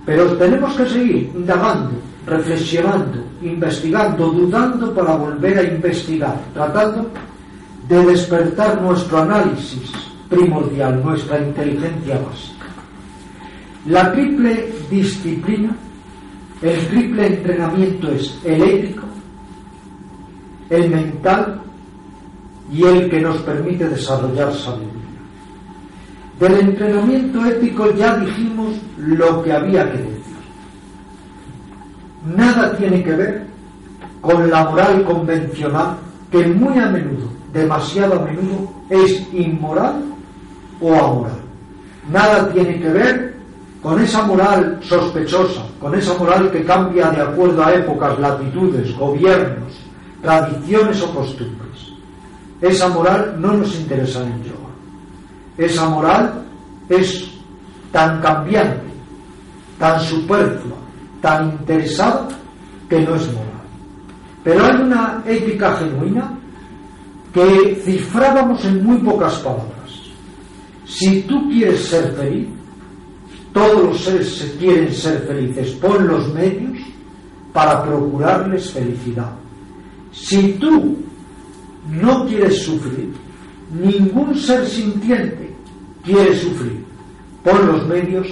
pero 0.06 0.38
tenemos 0.38 0.74
que 0.74 0.86
seguir 0.86 1.30
indagando, 1.36 1.92
reflexionando, 2.26 3.26
investigando, 3.42 4.30
dudando 4.30 4.94
para 4.94 5.18
volver 5.18 5.60
a 5.60 5.64
investigar, 5.64 6.42
tratando 6.54 7.10
de 7.90 8.06
despertar 8.06 8.82
nuestro 8.82 9.18
análisis 9.18 9.92
primordial, 10.30 11.04
nuestra 11.04 11.40
inteligencia 11.40 12.22
básica. 12.22 12.66
La 13.88 14.14
triple 14.14 14.72
disciplina, 14.90 15.76
el 16.62 16.88
triple 16.88 17.28
entrenamiento 17.28 18.12
es 18.12 18.40
el 18.46 18.64
ético, 18.64 19.04
el 20.70 20.90
mental 20.90 21.62
y 22.72 22.82
el 22.82 23.10
que 23.10 23.20
nos 23.20 23.40
permite 23.40 23.90
desarrollar 23.90 24.54
sabiduría. 24.54 24.97
Del 26.40 26.60
entrenamiento 26.60 27.44
ético 27.46 27.92
ya 27.96 28.16
dijimos 28.18 28.76
lo 28.98 29.42
que 29.42 29.54
había 29.54 29.92
que 29.92 29.98
decir. 29.98 30.38
Nada 32.36 32.78
tiene 32.78 33.04
que 33.04 33.16
ver 33.16 33.48
con 34.22 34.50
la 34.50 34.66
moral 34.66 35.04
convencional 35.04 35.98
que 36.32 36.46
muy 36.48 36.78
a 36.78 36.88
menudo, 36.88 37.30
demasiado 37.54 38.20
a 38.20 38.26
menudo, 38.26 38.72
es 38.90 39.26
inmoral 39.34 40.04
o 40.80 40.94
amoral. 40.94 41.40
Nada 42.12 42.52
tiene 42.54 42.80
que 42.80 42.90
ver 42.90 43.38
con 43.82 44.00
esa 44.02 44.24
moral 44.24 44.80
sospechosa, 44.82 45.66
con 45.80 45.96
esa 45.96 46.14
moral 46.18 46.52
que 46.52 46.64
cambia 46.64 47.10
de 47.10 47.22
acuerdo 47.22 47.64
a 47.64 47.74
épocas, 47.74 48.20
latitudes, 48.20 48.96
gobiernos, 48.96 49.74
tradiciones 50.22 51.02
o 51.02 51.16
costumbres. 51.16 51.94
Esa 52.62 52.90
moral 52.90 53.36
no 53.40 53.54
nos 53.54 53.76
interesa 53.76 54.22
en 54.24 54.44
yoga. 54.44 54.57
Esa 55.58 55.90
moral 55.90 56.46
es 56.90 57.30
tan 57.92 58.22
cambiante, 58.22 58.88
tan 59.80 60.00
superflua, 60.02 60.78
tan 61.22 61.52
interesada, 61.52 62.28
que 62.90 63.02
no 63.02 63.16
es 63.16 63.26
moral. 63.28 63.48
Pero 64.44 64.66
hay 64.66 64.82
una 64.82 65.24
ética 65.26 65.76
genuina 65.78 66.32
que 67.34 67.82
cifrábamos 67.84 68.64
en 68.66 68.84
muy 68.84 68.98
pocas 69.00 69.36
palabras. 69.40 70.02
Si 70.86 71.22
tú 71.24 71.50
quieres 71.50 71.86
ser 71.86 72.14
feliz, 72.14 72.48
todos 73.52 73.84
los 73.84 74.02
seres 74.02 74.56
quieren 74.60 74.94
ser 74.94 75.20
felices. 75.28 75.72
Pon 75.82 76.08
los 76.08 76.34
medios 76.34 76.78
para 77.52 77.84
procurarles 77.84 78.72
felicidad. 78.72 79.32
Si 80.12 80.54
tú 80.54 80.98
no 81.90 82.26
quieres 82.26 82.64
sufrir, 82.64 83.12
ningún 83.72 84.36
ser 84.36 84.66
sintiente 84.66 85.47
quiere 86.08 86.34
sufrir. 86.36 86.86
por 87.44 87.64
los 87.64 87.88
medios 87.88 88.28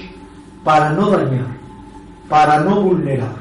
para 0.63 0.89
no 0.89 1.09
dañar, 1.09 1.47
para 2.27 2.59
no 2.61 2.81
vulnerar, 2.81 3.35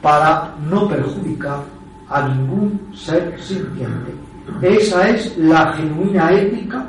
para 0.00 0.54
no 0.70 0.88
perjudicar 0.88 1.64
a 2.08 2.28
ningún 2.28 2.80
ser 2.94 3.34
sintiente. 3.40 4.14
Esa 4.62 5.08
es 5.08 5.36
la 5.36 5.72
genuina 5.72 6.30
ética 6.32 6.86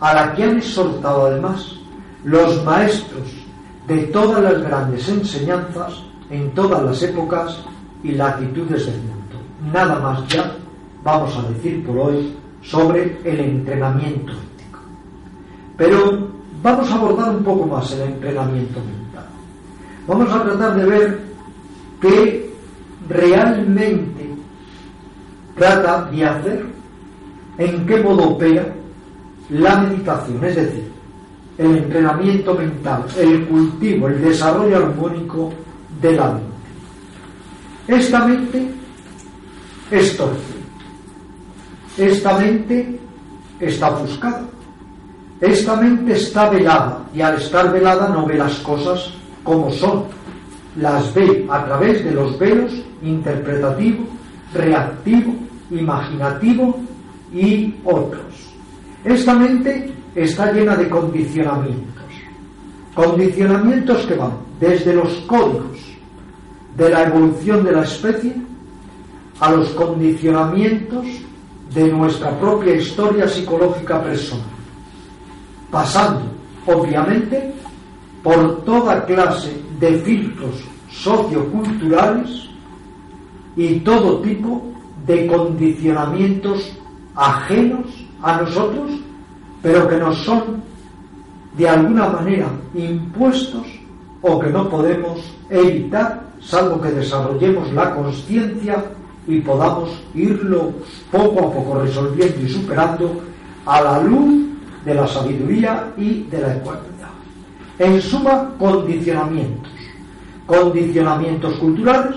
a 0.00 0.14
la 0.14 0.34
que 0.34 0.44
han 0.44 0.56
exhortado 0.56 1.26
además 1.26 1.76
los 2.24 2.64
maestros 2.64 3.28
de 3.86 3.98
todas 4.04 4.42
las 4.42 4.60
grandes 4.62 5.08
enseñanzas 5.08 6.02
en 6.30 6.50
todas 6.52 6.82
las 6.82 7.02
épocas 7.02 7.58
y 8.02 8.12
latitudes 8.12 8.86
del 8.86 8.96
mundo. 8.96 9.36
Nada 9.72 10.00
más 10.00 10.26
ya 10.28 10.52
vamos 11.04 11.36
a 11.36 11.48
decir 11.50 11.86
por 11.86 11.96
hoy 11.98 12.34
sobre 12.62 13.20
el 13.24 13.40
entrenamiento. 13.40 14.32
Pero 15.76 16.28
vamos 16.62 16.90
a 16.90 16.94
abordar 16.94 17.36
un 17.36 17.44
poco 17.44 17.66
más 17.66 17.90
el 17.92 18.02
entrenamiento 18.02 18.80
mental. 18.80 19.26
Vamos 20.06 20.32
a 20.32 20.42
tratar 20.42 20.76
de 20.76 20.84
ver 20.84 21.20
qué 22.00 22.50
realmente 23.08 24.34
trata 25.56 26.10
de 26.10 26.24
hacer, 26.24 26.66
en 27.58 27.86
qué 27.86 28.02
modo 28.02 28.30
opera 28.30 28.66
la 29.50 29.78
meditación, 29.78 30.44
es 30.44 30.56
decir, 30.56 30.92
el 31.58 31.76
entrenamiento 31.76 32.54
mental, 32.54 33.04
el 33.18 33.46
cultivo, 33.46 34.08
el 34.08 34.22
desarrollo 34.22 34.76
armónico 34.76 35.52
de 36.00 36.12
la 36.12 36.32
mente. 36.32 36.54
Esta 37.86 38.26
mente 38.26 38.70
es 39.90 40.16
torpe, 40.16 40.38
esta 41.98 42.38
mente 42.38 42.98
está 43.60 43.90
ofuscada, 43.90 44.42
esta 45.44 45.76
mente 45.76 46.14
está 46.14 46.48
velada 46.48 47.04
y 47.14 47.20
al 47.20 47.36
estar 47.36 47.72
velada 47.72 48.08
no 48.08 48.26
ve 48.26 48.36
las 48.36 48.54
cosas 48.60 49.12
como 49.42 49.70
son, 49.70 50.04
las 50.76 51.12
ve 51.14 51.46
a 51.50 51.64
través 51.64 52.04
de 52.04 52.12
los 52.12 52.38
velos 52.38 52.72
interpretativo, 53.02 54.04
reactivo, 54.54 55.34
imaginativo 55.70 56.80
y 57.32 57.74
otros. 57.84 58.24
Esta 59.04 59.34
mente 59.34 59.92
está 60.14 60.50
llena 60.52 60.76
de 60.76 60.88
condicionamientos, 60.88 62.04
condicionamientos 62.94 64.06
que 64.06 64.14
van 64.14 64.32
desde 64.58 64.94
los 64.94 65.12
códigos 65.26 65.78
de 66.76 66.88
la 66.88 67.04
evolución 67.04 67.64
de 67.64 67.72
la 67.72 67.82
especie 67.82 68.34
a 69.40 69.52
los 69.52 69.68
condicionamientos 69.70 71.04
de 71.74 71.92
nuestra 71.92 72.30
propia 72.38 72.76
historia 72.76 73.28
psicológica 73.28 74.02
personal, 74.02 74.46
pasando, 75.74 76.22
obviamente, 76.66 77.52
por 78.22 78.62
toda 78.64 79.04
clase 79.06 79.60
de 79.80 79.98
filtros 79.98 80.62
socioculturales 80.88 82.48
y 83.56 83.80
todo 83.80 84.20
tipo 84.20 84.62
de 85.04 85.26
condicionamientos 85.26 86.78
ajenos 87.16 87.86
a 88.22 88.40
nosotros, 88.40 88.92
pero 89.62 89.88
que 89.88 89.96
nos 89.96 90.16
son 90.18 90.62
de 91.58 91.68
alguna 91.68 92.08
manera 92.08 92.46
impuestos 92.72 93.66
o 94.22 94.38
que 94.38 94.50
no 94.50 94.68
podemos 94.68 95.18
evitar, 95.50 96.22
salvo 96.40 96.80
que 96.80 96.92
desarrollemos 96.92 97.72
la 97.72 97.96
conciencia 97.96 98.76
y 99.26 99.40
podamos 99.40 99.90
irlo 100.14 100.72
poco 101.10 101.40
a 101.40 101.52
poco 101.52 101.80
resolviendo 101.80 102.40
y 102.40 102.48
superando 102.48 103.20
a 103.66 103.80
la 103.80 104.00
luz 104.00 104.53
de 104.84 104.94
la 104.94 105.06
sabiduría 105.06 105.92
y 105.96 106.24
de 106.24 106.40
la 106.40 106.56
ecuanimidad. 106.56 107.10
En 107.78 108.00
suma, 108.00 108.54
condicionamientos. 108.58 109.70
Condicionamientos 110.46 111.54
culturales, 111.54 112.16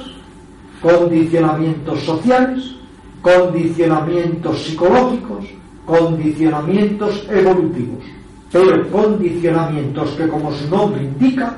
condicionamientos 0.81 2.03
sociales, 2.03 2.75
condicionamientos 3.21 4.63
psicológicos, 4.63 5.45
condicionamientos 5.85 7.25
evolutivos, 7.29 8.03
pero 8.51 8.89
condicionamientos 8.91 10.09
que, 10.11 10.27
como 10.27 10.51
su 10.51 10.69
nombre 10.69 11.03
indica, 11.03 11.57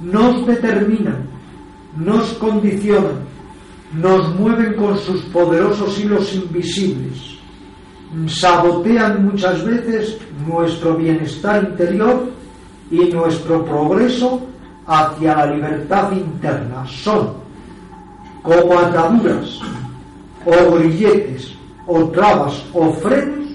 nos 0.00 0.46
determinan, 0.46 1.28
nos 1.96 2.32
condicionan, 2.34 3.26
nos 3.94 4.34
mueven 4.34 4.74
con 4.74 4.98
sus 4.98 5.22
poderosos 5.26 5.98
hilos 5.98 6.34
invisibles, 6.34 7.37
sabotean 8.26 9.26
muchas 9.26 9.64
veces 9.64 10.18
nuestro 10.46 10.96
bienestar 10.96 11.64
interior 11.64 12.30
y 12.90 13.04
nuestro 13.12 13.64
progreso 13.64 14.46
hacia 14.86 15.36
la 15.36 15.46
libertad 15.46 16.12
interna. 16.12 16.86
Son 16.86 17.34
como 18.42 18.78
ataduras 18.78 19.60
o 20.44 20.74
grilletes 20.76 21.52
o 21.86 22.04
trabas 22.08 22.64
o 22.72 22.92
frenos 22.94 23.48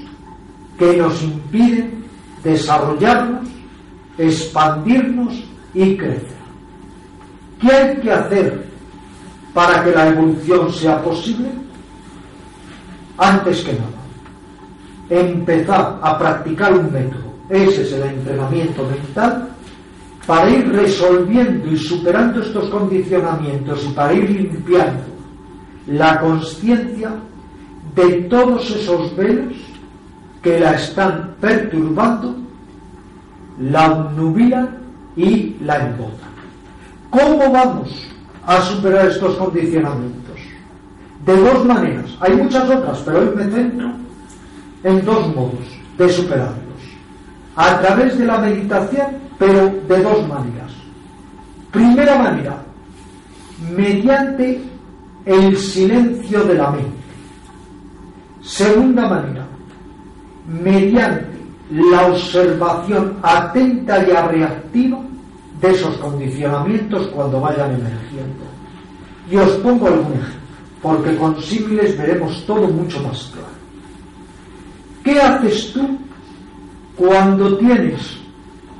que 0.77 0.97
nos 0.97 1.21
impiden 1.23 2.03
desarrollarnos, 2.43 3.47
expandirnos 4.17 5.43
y 5.73 5.97
crecer. 5.97 6.43
¿Qué 7.59 7.71
hay 7.71 7.97
que 7.97 8.11
hacer 8.11 8.67
para 9.53 9.83
que 9.83 9.91
la 9.91 10.07
evolución 10.09 10.71
sea 10.71 11.01
posible? 11.01 11.49
Antes 13.17 13.61
que 13.63 13.73
nada, 13.73 14.02
empezar 15.20 15.99
a 16.01 16.18
practicar 16.18 16.74
un 16.74 16.91
método, 16.91 17.34
ese 17.49 17.84
es 17.84 17.93
el 17.93 18.03
entrenamiento 18.03 18.84
mental, 18.88 19.49
para 20.26 20.49
ir 20.49 20.72
resolviendo 20.72 21.68
y 21.70 21.78
superando 21.78 22.41
estos 22.41 22.70
condicionamientos 22.70 23.86
y 23.86 23.89
para 23.89 24.14
ir 24.14 24.30
limpiando 24.30 25.03
la 25.88 26.20
conciencia 26.22 27.11
de 27.95 28.22
todos 28.24 28.72
esos 28.72 29.16
velos 29.16 29.53
que 30.41 30.59
la 30.59 30.74
están 30.74 31.36
perturbando, 31.39 32.36
la 33.59 33.91
obnubilan 33.91 34.78
y 35.16 35.57
la 35.61 35.88
embotan. 35.88 36.32
¿Cómo 37.09 37.51
vamos 37.51 37.89
a 38.45 38.61
superar 38.61 39.07
estos 39.07 39.36
condicionamientos? 39.36 40.39
De 41.26 41.38
dos 41.38 41.66
maneras. 41.66 42.18
Hay 42.20 42.36
muchas 42.36 42.70
otras, 42.70 42.99
pero 43.05 43.20
hoy 43.20 43.36
me 43.36 43.43
centro 43.43 44.02
en 44.84 45.05
dos 45.05 45.34
modos 45.36 45.65
de 45.97 46.09
superarlos. 46.09 46.57
A 47.55 47.79
través 47.79 48.17
de 48.17 48.25
la 48.25 48.39
meditación, 48.39 49.07
pero 49.38 49.71
de 49.88 50.01
dos 50.01 50.27
maneras. 50.27 50.71
Primera 51.71 52.17
manera, 52.17 52.63
mediante 53.75 54.61
el 55.25 55.57
silencio 55.57 56.43
de 56.43 56.55
la 56.55 56.71
mente. 56.71 56.91
Segunda 58.41 59.07
manera, 59.07 59.45
mediante 60.47 61.34
la 61.71 62.07
observación 62.07 63.17
atenta 63.21 63.99
y 63.99 64.05
reactiva 64.05 64.99
de 65.61 65.71
esos 65.71 65.95
condicionamientos 65.97 67.07
cuando 67.07 67.39
vayan 67.39 67.71
emergiendo. 67.71 68.43
Y 69.31 69.38
os 69.38 69.51
pongo 69.59 69.88
algún 69.88 70.13
ejemplo, 70.13 70.39
porque 70.81 71.15
con 71.15 71.41
símiles 71.41 71.97
veremos 71.97 72.45
todo 72.45 72.67
mucho 72.67 73.01
más 73.01 73.31
claro. 73.34 73.62
¿Qué 75.03 75.19
haces 75.19 75.73
tú 75.73 75.97
cuando 76.95 77.57
tienes 77.57 78.17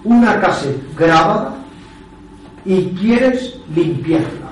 una 0.04 0.40
casa 0.40 0.68
grabada 0.98 1.56
y 2.66 2.86
quieres 2.92 3.60
limpiarla? 3.76 4.52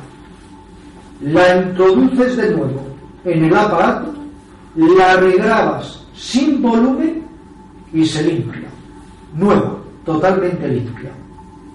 La 1.22 1.58
introduces 1.58 2.36
de 2.36 2.50
nuevo 2.50 2.84
en 3.26 3.46
el 3.46 3.56
aparato, 3.56 4.14
la 4.76 5.18
regrabas 5.18 6.04
sin 6.16 6.62
volumen 6.62 7.24
y 7.94 8.06
se 8.06 8.24
limpia. 8.24 8.68
Nueva, 9.36 9.78
totalmente 10.06 10.68
limpia. 10.68 11.12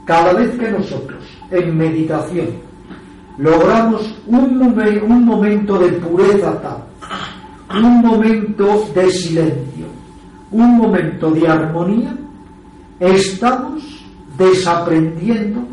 Cada 0.04 0.32
vez 0.34 0.50
que 0.58 0.70
nosotros 0.70 1.24
en 1.50 1.76
meditación 1.76 2.48
logramos 3.38 4.14
un, 4.26 4.60
un 5.08 5.24
momento 5.24 5.78
de 5.78 5.88
pureza 5.92 6.60
tal, 6.60 6.84
un 7.82 8.00
momento 8.00 8.88
de 8.94 9.10
silencio, 9.10 9.75
un 10.56 10.78
momento 10.78 11.30
de 11.32 11.46
armonía, 11.46 12.16
estamos 12.98 14.04
desaprendiendo 14.38 15.66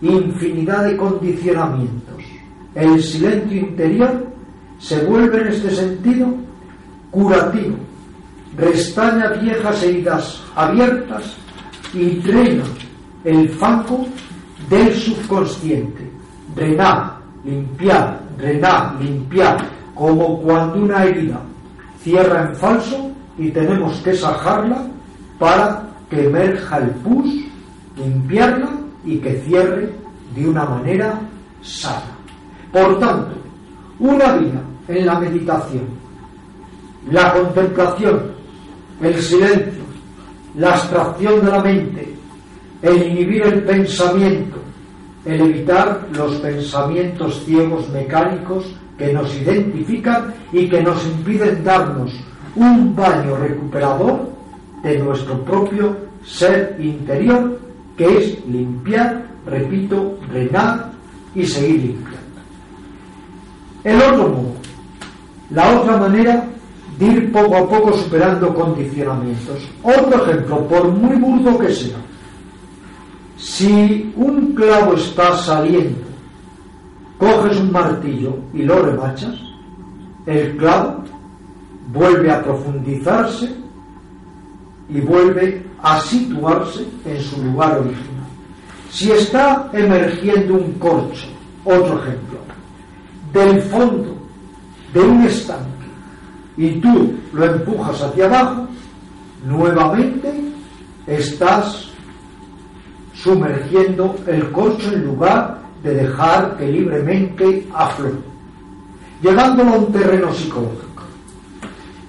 infinidad 0.00 0.84
de 0.84 0.96
condicionamientos. 0.96 2.24
El 2.74 3.02
silencio 3.02 3.58
interior 3.58 4.26
se 4.78 5.04
vuelve 5.04 5.42
en 5.42 5.48
este 5.48 5.70
sentido 5.70 6.34
curativo, 7.10 7.76
restaña 8.56 9.28
viejas 9.42 9.82
heridas 9.82 10.42
abiertas 10.56 11.36
y 11.92 12.16
drena 12.20 12.64
el 13.24 13.50
fango 13.50 14.06
del 14.70 14.94
subconsciente. 14.94 16.10
Drenar, 16.54 17.18
limpiar, 17.44 18.20
drenar, 18.38 18.98
limpiar, 19.00 19.58
como 19.94 20.40
cuando 20.40 20.82
una 20.82 21.04
herida 21.04 21.42
cierra 22.02 22.48
en 22.48 22.56
falso 22.56 23.09
y 23.38 23.50
tenemos 23.50 23.98
que 24.00 24.14
sajarla 24.14 24.86
para 25.38 25.88
que 26.08 26.26
emerja 26.26 26.78
el 26.78 26.90
pus, 26.90 27.30
limpiarla 27.96 28.70
y 29.04 29.18
que 29.18 29.40
cierre 29.42 29.92
de 30.34 30.48
una 30.48 30.64
manera 30.64 31.20
sana. 31.62 32.16
Por 32.72 32.98
tanto, 32.98 33.36
una 33.98 34.36
vida 34.36 34.62
en 34.88 35.06
la 35.06 35.18
meditación, 35.18 35.84
la 37.10 37.32
contemplación, 37.32 38.32
el 39.00 39.22
silencio, 39.22 39.82
la 40.56 40.72
abstracción 40.72 41.44
de 41.44 41.50
la 41.50 41.62
mente, 41.62 42.14
el 42.82 43.02
inhibir 43.02 43.42
el 43.42 43.62
pensamiento, 43.62 44.56
el 45.24 45.40
evitar 45.40 46.06
los 46.12 46.36
pensamientos 46.36 47.44
ciegos 47.44 47.88
mecánicos 47.90 48.74
que 48.98 49.12
nos 49.12 49.34
identifican 49.34 50.34
y 50.52 50.68
que 50.68 50.82
nos 50.82 51.04
impiden 51.06 51.62
darnos 51.64 52.12
un 52.56 52.94
baño 52.94 53.36
recuperador 53.36 54.30
de 54.82 54.98
nuestro 54.98 55.42
propio 55.44 55.96
ser 56.24 56.76
interior, 56.80 57.58
que 57.96 58.18
es 58.18 58.46
limpiar, 58.46 59.24
repito, 59.46 60.18
drenar 60.30 60.92
y 61.34 61.44
seguir 61.46 61.82
limpiando. 61.82 62.18
El 63.84 63.96
otro 64.02 64.28
modo, 64.28 64.54
la 65.50 65.80
otra 65.80 65.96
manera 65.96 66.46
de 66.98 67.06
ir 67.06 67.32
poco 67.32 67.56
a 67.56 67.68
poco 67.68 67.94
superando 67.94 68.54
condicionamientos. 68.54 69.66
Otro 69.82 70.22
ejemplo, 70.22 70.68
por 70.68 70.88
muy 70.88 71.16
burdo 71.16 71.58
que 71.58 71.72
sea, 71.72 71.96
si 73.38 74.12
un 74.16 74.54
clavo 74.54 74.94
está 74.94 75.34
saliendo, 75.38 76.04
coges 77.16 77.58
un 77.58 77.72
martillo 77.72 78.36
y 78.52 78.62
lo 78.62 78.82
remachas, 78.82 79.34
el 80.26 80.56
clavo 80.58 81.02
vuelve 81.92 82.30
a 82.30 82.42
profundizarse 82.42 83.50
y 84.88 85.00
vuelve 85.00 85.64
a 85.82 86.00
situarse 86.00 86.86
en 87.04 87.20
su 87.20 87.42
lugar 87.42 87.78
original. 87.78 88.26
Si 88.90 89.10
está 89.12 89.70
emergiendo 89.72 90.54
un 90.54 90.72
corcho, 90.72 91.26
otro 91.64 92.02
ejemplo, 92.02 92.38
del 93.32 93.62
fondo 93.62 94.16
de 94.92 95.00
un 95.00 95.24
estanque 95.24 95.86
y 96.56 96.80
tú 96.80 97.14
lo 97.32 97.44
empujas 97.44 98.02
hacia 98.02 98.26
abajo, 98.26 98.66
nuevamente 99.46 100.34
estás 101.06 101.88
sumergiendo 103.14 104.16
el 104.26 104.50
corcho 104.50 104.92
en 104.92 105.04
lugar 105.04 105.60
de 105.82 105.94
dejar 105.94 106.56
que 106.56 106.66
libremente 106.66 107.66
aflote, 107.74 108.18
llevándolo 109.22 109.70
a 109.70 109.78
un 109.78 109.92
terreno 109.92 110.32
psicológico. 110.32 110.89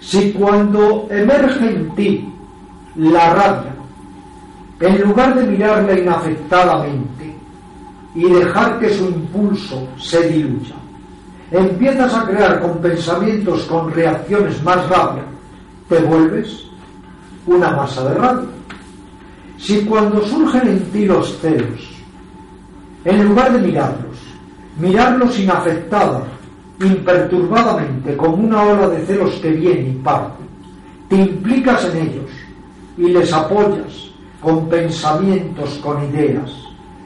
Si 0.02 0.34
cuando 0.34 1.08
emerge 1.12 1.70
en 1.70 1.95
ti 1.95 2.34
la 2.95 3.34
rabia, 3.34 3.76
en 4.80 5.02
lugar 5.02 5.36
de 5.36 5.43
mirarla 5.43 5.97
inafectadamente 5.97 7.36
y 8.16 8.24
dejar 8.24 8.80
que 8.80 8.89
su 8.89 9.06
impulso 9.06 9.88
se 9.99 10.28
diluya, 10.28 10.76
empiezas 11.52 12.14
a 12.16 12.26
crear 12.26 12.60
con 12.60 12.80
pensamientos, 12.80 13.64
con 13.66 13.93
reacciones 13.93 14.62
más 14.64 14.89
rápidas, 14.89 15.28
te 15.88 15.99
vuelves 15.99 16.66
una 17.45 17.72
masa 17.72 18.10
de 18.10 18.16
rabia. 18.16 18.49
Si 19.58 19.86
cuando 19.86 20.26
surgen 20.26 20.68
en 20.68 20.80
ti 20.91 21.06
los 21.06 21.38
celos, 21.39 21.91
en 23.06 23.24
lugar 23.26 23.54
de 23.54 23.68
mirarlos, 23.68 24.18
mirarlos 24.80 25.39
inafectados, 25.39 26.24
imperturbadamente, 26.82 28.16
como 28.18 28.36
una 28.36 28.64
ola 28.64 28.90
de 28.90 29.06
celos 29.06 29.34
que 29.42 29.52
viene 29.52 29.90
y 29.90 29.94
parte, 30.04 30.44
te 31.10 31.16
implicas 31.16 31.86
en 31.86 32.08
ellos 32.08 32.32
y 32.98 33.04
les 33.10 33.32
apoyas 33.34 34.10
con 34.42 34.68
pensamientos, 34.68 35.80
con 35.84 36.04
ideas, 36.10 36.52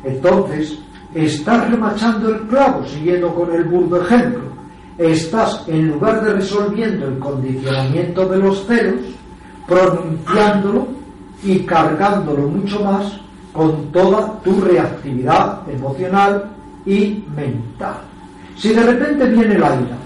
entonces 0.03 0.77
estás 1.13 1.69
remachando 1.69 2.29
el 2.29 2.41
clavo, 2.41 2.85
siguiendo 2.85 3.33
con 3.33 3.53
el 3.53 3.63
burdo 3.65 4.01
ejemplo. 4.01 4.43
Estás, 4.97 5.63
en 5.67 5.89
lugar 5.89 6.23
de 6.23 6.33
resolviendo 6.33 7.07
el 7.07 7.19
condicionamiento 7.19 8.27
de 8.27 8.37
los 8.37 8.65
celos, 8.65 9.01
pronunciándolo 9.67 10.87
y 11.43 11.59
cargándolo 11.59 12.47
mucho 12.47 12.83
más 12.83 13.19
con 13.51 13.91
toda 13.91 14.39
tu 14.43 14.61
reactividad 14.61 15.69
emocional 15.69 16.45
y 16.85 17.23
mental. 17.35 18.14
Si 18.55 18.73
de 18.73 18.83
repente 18.83 19.25
viene 19.27 19.57
la 19.57 19.75
ira, 19.75 19.97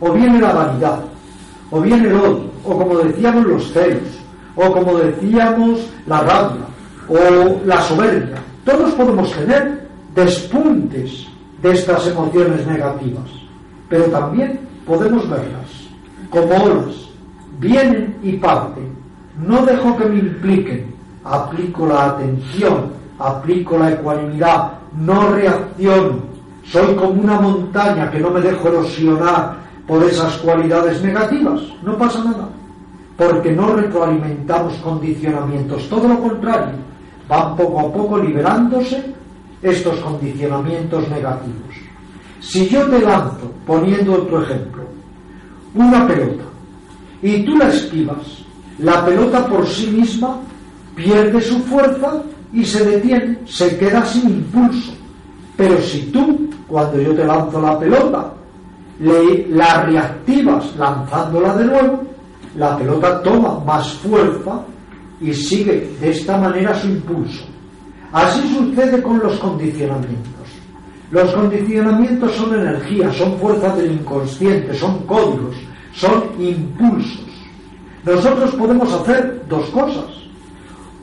o 0.00 0.12
viene 0.12 0.40
la 0.40 0.52
vanidad, 0.52 1.00
o 1.70 1.80
viene 1.80 2.08
el 2.08 2.16
odio, 2.16 2.50
o 2.64 2.76
como 2.76 2.98
decíamos 2.98 3.46
los 3.46 3.72
celos, 3.72 4.20
o 4.56 4.72
como 4.72 4.98
decíamos 4.98 5.80
la 6.06 6.20
rabia, 6.20 6.64
o 7.08 7.60
la 7.64 7.80
soberbia, 7.82 8.36
todos 8.64 8.92
podemos 8.94 9.32
tener 9.32 9.88
despuntes 10.14 11.26
de 11.62 11.72
estas 11.72 12.06
emociones 12.08 12.66
negativas, 12.66 13.30
pero 13.88 14.04
también 14.06 14.60
podemos 14.86 15.28
verlas 15.28 15.80
como 16.30 16.54
olas, 16.54 17.08
vienen 17.58 18.16
y 18.22 18.32
parten. 18.32 18.90
No 19.46 19.64
dejo 19.66 19.96
que 19.96 20.04
me 20.04 20.18
impliquen, 20.18 20.94
aplico 21.24 21.86
la 21.86 22.06
atención, 22.06 22.92
aplico 23.18 23.78
la 23.78 23.92
ecuanimidad, 23.92 24.72
no 24.96 25.30
reacciono, 25.32 26.29
soy 26.70 26.94
como 26.94 27.20
una 27.20 27.40
montaña 27.40 28.10
que 28.10 28.20
no 28.20 28.30
me 28.30 28.40
dejo 28.40 28.68
erosionar 28.68 29.58
por 29.86 30.04
esas 30.04 30.36
cualidades 30.38 31.02
negativas, 31.02 31.60
no 31.82 31.98
pasa 31.98 32.22
nada, 32.22 32.48
porque 33.16 33.50
no 33.50 33.74
retroalimentamos 33.74 34.74
condicionamientos, 34.76 35.88
todo 35.88 36.06
lo 36.06 36.20
contrario, 36.20 36.74
van 37.28 37.56
poco 37.56 37.80
a 37.80 37.92
poco 37.92 38.18
liberándose 38.18 39.04
estos 39.62 39.98
condicionamientos 39.98 41.08
negativos. 41.08 41.74
Si 42.40 42.68
yo 42.68 42.86
te 42.86 43.00
lanzo, 43.00 43.52
poniendo 43.66 44.14
otro 44.14 44.42
ejemplo, 44.42 44.84
una 45.74 46.06
pelota 46.06 46.44
y 47.20 47.42
tú 47.42 47.56
la 47.56 47.68
esquivas, 47.68 48.44
la 48.78 49.04
pelota 49.04 49.46
por 49.46 49.66
sí 49.66 49.88
misma 49.88 50.38
pierde 50.94 51.40
su 51.40 51.58
fuerza 51.64 52.22
y 52.52 52.64
se 52.64 52.84
detiene, 52.84 53.38
se 53.44 53.76
queda 53.76 54.04
sin 54.06 54.30
impulso. 54.30 54.99
Pero 55.60 55.78
si 55.82 56.00
tú, 56.10 56.48
cuando 56.66 56.98
yo 56.98 57.14
te 57.14 57.22
lanzo 57.22 57.60
la 57.60 57.78
pelota, 57.78 58.32
la 58.98 59.82
reactivas 59.82 60.74
lanzándola 60.76 61.54
de 61.54 61.66
nuevo, 61.66 62.02
la 62.56 62.78
pelota 62.78 63.22
toma 63.22 63.60
más 63.66 63.92
fuerza 63.98 64.62
y 65.20 65.34
sigue 65.34 65.86
de 66.00 66.12
esta 66.12 66.38
manera 66.38 66.74
su 66.74 66.88
impulso. 66.88 67.44
Así 68.10 68.40
sucede 68.54 69.02
con 69.02 69.18
los 69.18 69.38
condicionamientos. 69.38 70.48
Los 71.10 71.30
condicionamientos 71.34 72.34
son 72.36 72.54
energía, 72.54 73.12
son 73.12 73.36
fuerzas 73.36 73.76
del 73.76 73.92
inconsciente, 73.92 74.72
son 74.72 75.00
códigos, 75.00 75.56
son 75.92 76.22
impulsos. 76.38 77.28
Nosotros 78.06 78.54
podemos 78.54 78.90
hacer 78.94 79.44
dos 79.46 79.66
cosas. 79.66 80.06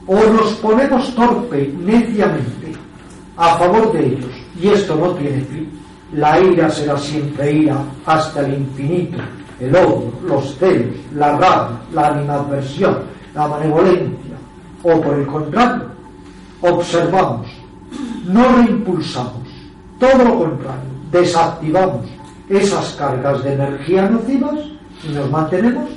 O 0.07 0.15
nos 0.15 0.53
ponemos 0.55 1.13
torpe, 1.13 1.71
neciamente, 1.79 2.73
a 3.35 3.55
favor 3.57 3.91
de 3.91 4.07
ellos, 4.07 4.36
y 4.61 4.69
esto 4.69 4.95
no 4.95 5.11
tiene 5.11 5.41
fin. 5.41 5.69
La 6.13 6.39
ira 6.39 6.69
será 6.69 6.97
siempre 6.97 7.51
ira 7.51 7.77
hasta 8.05 8.41
el 8.41 8.55
infinito. 8.55 9.17
El 9.59 9.75
odio, 9.75 10.11
los 10.25 10.55
celos, 10.57 10.95
la 11.13 11.31
rabia, 11.31 11.77
la 11.93 12.07
animadversión, 12.09 12.97
la 13.33 13.47
benevolencia. 13.47 14.35
O 14.83 15.01
por 15.01 15.15
el 15.15 15.25
contrario, 15.25 15.85
observamos, 16.61 17.47
no 18.25 18.43
reimpulsamos, 18.55 19.47
todo 19.99 20.23
lo 20.23 20.39
contrario, 20.39 20.89
desactivamos 21.11 22.05
esas 22.49 22.93
cargas 22.93 23.43
de 23.43 23.53
energía 23.53 24.09
nocivas 24.09 24.59
y 25.03 25.11
nos 25.11 25.29
mantenemos 25.29 25.89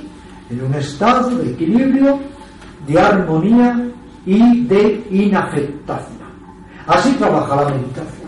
en 0.49 0.63
un 0.65 0.73
estado 0.73 1.29
de 1.29 1.51
equilibrio, 1.51 2.19
de 2.87 2.99
armonía 2.99 3.87
y 4.25 4.65
de 4.65 5.07
inafectación. 5.11 6.21
Así 6.87 7.13
trabaja 7.13 7.55
la 7.55 7.69
meditación. 7.69 8.20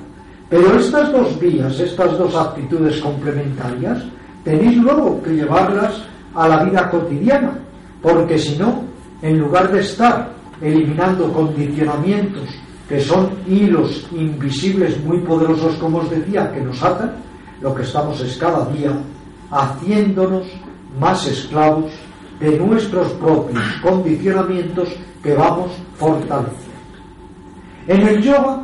Pero 0.49 0.75
estas 0.79 1.11
dos 1.11 1.39
vías, 1.39 1.79
estas 1.79 2.17
dos 2.17 2.35
actitudes 2.35 2.99
complementarias, 2.99 4.03
tenéis 4.43 4.77
luego 4.77 5.21
que 5.23 5.31
llevarlas 5.31 6.01
a 6.35 6.47
la 6.47 6.63
vida 6.63 6.89
cotidiana, 6.89 7.57
porque 8.01 8.37
si 8.37 8.57
no, 8.57 8.83
en 9.21 9.39
lugar 9.39 9.71
de 9.71 9.81
estar 9.81 10.29
eliminando 10.61 11.31
condicionamientos 11.31 12.49
que 12.87 12.99
son 12.99 13.31
hilos 13.47 14.05
invisibles 14.11 15.01
muy 15.03 15.19
poderosos, 15.19 15.75
como 15.77 15.99
os 15.99 16.09
decía, 16.09 16.51
que 16.51 16.61
nos 16.61 16.81
atan, 16.83 17.15
lo 17.61 17.73
que 17.73 17.83
estamos 17.83 18.19
es 18.21 18.37
cada 18.37 18.65
día 18.71 18.91
haciéndonos 19.49 20.45
más 20.99 21.25
esclavos 21.25 21.91
de 22.39 22.57
nuestros 22.59 23.07
propios 23.13 23.63
condicionamientos 23.81 24.89
que 25.21 25.33
vamos 25.33 25.71
fortaleciendo. 25.95 26.73
En 27.87 28.01
el 28.01 28.21
yoga, 28.21 28.59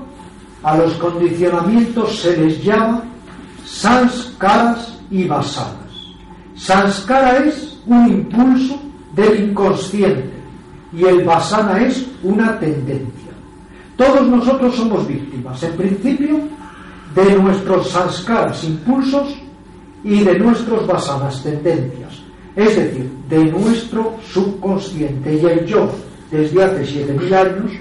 a 0.64 0.78
los 0.78 0.94
condicionamientos 0.94 2.20
se 2.20 2.36
les 2.38 2.64
llama 2.64 3.04
sanskaras 3.66 5.00
y 5.10 5.26
vasanas. 5.26 5.76
Sanskara 6.56 7.46
es 7.46 7.80
un 7.86 8.08
impulso 8.08 8.80
del 9.16 9.50
inconsciente 9.50 10.34
y 10.92 11.06
el 11.06 11.24
vasana 11.24 11.82
es 11.82 12.06
una 12.24 12.60
tendencia. 12.60 13.32
Todos 13.96 14.28
nosotros 14.28 14.76
somos 14.76 15.08
víctimas, 15.08 15.62
en 15.64 15.74
principio, 15.74 16.40
de 17.16 17.36
nuestros 17.38 17.90
sanskaras, 17.90 18.64
impulsos 18.64 19.36
y 20.04 20.24
de 20.24 20.40
nuestros 20.40 20.88
vasanas, 20.88 21.44
tendencias. 21.44 22.22
Es 22.56 22.76
decir, 22.76 23.12
de 23.30 23.46
nuestro 23.46 24.16
subconsciente. 24.32 25.36
Y 25.36 25.46
el 25.46 25.66
yo, 25.66 25.90
desde 26.32 26.64
hace 26.64 27.06
7.000 27.06 27.34
años, 27.34 27.72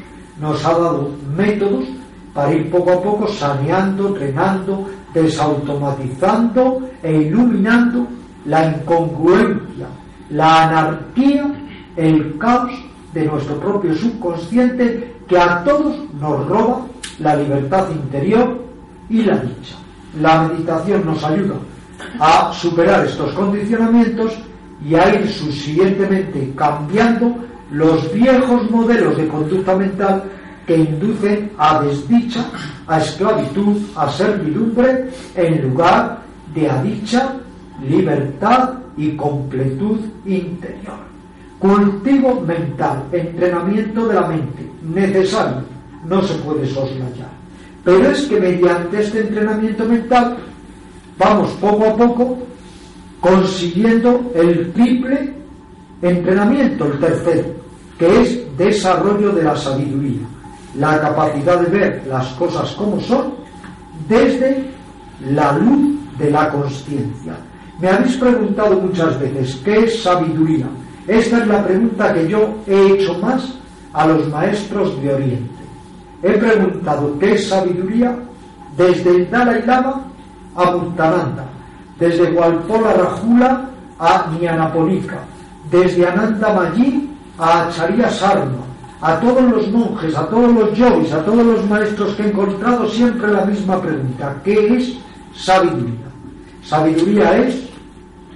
nos 0.40 0.64
ha 0.64 0.72
dado 0.72 1.10
métodos 1.36 1.84
para 2.32 2.52
ir 2.52 2.70
poco 2.70 2.92
a 2.92 3.02
poco 3.02 3.28
saneando, 3.28 4.12
trenando, 4.12 4.86
desautomatizando 5.12 6.88
e 7.02 7.22
iluminando 7.22 8.06
la 8.44 8.66
incongruencia, 8.66 9.86
la 10.30 10.68
anarquía, 10.68 11.50
el 11.96 12.38
caos 12.38 12.72
de 13.12 13.24
nuestro 13.24 13.58
propio 13.58 13.94
subconsciente 13.94 15.16
que 15.26 15.38
a 15.38 15.62
todos 15.64 15.96
nos 16.20 16.46
roba 16.46 16.86
la 17.18 17.36
libertad 17.36 17.90
interior 17.90 18.64
y 19.10 19.22
la 19.22 19.36
dicha. 19.38 19.76
La 20.20 20.42
meditación 20.42 21.04
nos 21.04 21.22
ayuda 21.24 21.54
a 22.20 22.52
superar 22.52 23.04
estos 23.04 23.32
condicionamientos 23.32 24.38
y 24.84 24.94
a 24.94 25.14
ir 25.14 25.28
subsiguientemente 25.28 26.52
cambiando 26.54 27.36
los 27.70 28.12
viejos 28.12 28.70
modelos 28.70 29.16
de 29.16 29.28
conducta 29.28 29.76
mental 29.76 30.22
que 30.68 30.76
inducen 30.76 31.50
a 31.56 31.82
desdicha, 31.82 32.44
a 32.86 32.98
esclavitud, 32.98 33.78
a 33.96 34.10
servidumbre, 34.10 35.08
en 35.34 35.62
lugar 35.62 36.18
de 36.54 36.68
a 36.68 36.82
dicha, 36.82 37.36
libertad 37.88 38.74
y 38.94 39.16
completud 39.16 39.98
interior. 40.26 41.08
Cultivo 41.58 42.42
mental, 42.42 43.02
entrenamiento 43.10 44.06
de 44.08 44.14
la 44.14 44.28
mente, 44.28 44.70
necesario, 44.82 45.62
no 46.06 46.22
se 46.22 46.34
puede 46.34 46.66
soslayar. 46.66 47.32
Pero 47.82 48.10
es 48.10 48.26
que 48.26 48.38
mediante 48.38 49.00
este 49.00 49.20
entrenamiento 49.20 49.86
mental 49.86 50.36
vamos 51.18 51.50
poco 51.52 51.86
a 51.86 51.96
poco 51.96 52.38
consiguiendo 53.20 54.30
el 54.34 54.70
triple 54.72 55.32
entrenamiento, 56.02 56.84
el 56.84 56.98
tercero, 56.98 57.54
que 57.98 58.20
es 58.20 58.58
desarrollo 58.58 59.32
de 59.32 59.42
la 59.42 59.56
sabiduría, 59.56 60.26
la 60.74 61.00
capacidad 61.00 61.60
de 61.60 61.78
ver 61.78 62.06
las 62.08 62.26
cosas 62.34 62.70
como 62.72 63.00
son 63.00 63.34
desde 64.08 64.70
la 65.30 65.52
luz 65.52 65.96
de 66.18 66.30
la 66.30 66.50
conciencia. 66.50 67.36
Me 67.80 67.88
habéis 67.88 68.16
preguntado 68.16 68.80
muchas 68.80 69.18
veces, 69.20 69.60
¿qué 69.64 69.84
es 69.84 70.02
sabiduría? 70.02 70.66
Esta 71.06 71.38
es 71.38 71.46
la 71.46 71.64
pregunta 71.64 72.12
que 72.12 72.28
yo 72.28 72.56
he 72.66 72.92
hecho 72.92 73.14
más 73.18 73.54
a 73.92 74.06
los 74.06 74.28
maestros 74.28 75.00
de 75.00 75.14
Oriente. 75.14 75.64
He 76.22 76.32
preguntado, 76.32 77.16
¿qué 77.18 77.34
es 77.34 77.48
sabiduría? 77.48 78.16
Desde 78.76 79.10
el 79.10 79.30
Dalai 79.30 79.64
Lama 79.64 80.02
a 80.54 80.70
Buttananda, 80.70 81.46
desde 81.98 82.30
Walpola 82.32 82.92
Rajula 82.92 83.70
a 83.98 84.26
Nyanaponika, 84.40 85.18
desde 85.70 86.06
Ananda 86.06 86.52
Mayi 86.52 87.10
a 87.38 87.68
Acharya 87.68 88.10
Sarma, 88.10 88.67
a 89.00 89.20
todos 89.20 89.42
los 89.42 89.70
monjes, 89.70 90.16
a 90.16 90.26
todos 90.28 90.52
los 90.52 90.72
yogis, 90.76 91.12
a 91.12 91.24
todos 91.24 91.44
los 91.44 91.68
maestros 91.68 92.14
que 92.14 92.24
he 92.24 92.28
encontrado 92.28 92.88
siempre 92.88 93.32
la 93.32 93.44
misma 93.44 93.80
pregunta, 93.80 94.40
¿qué 94.44 94.76
es 94.76 94.98
sabiduría? 95.34 96.06
Sabiduría 96.62 97.38
es 97.38 97.68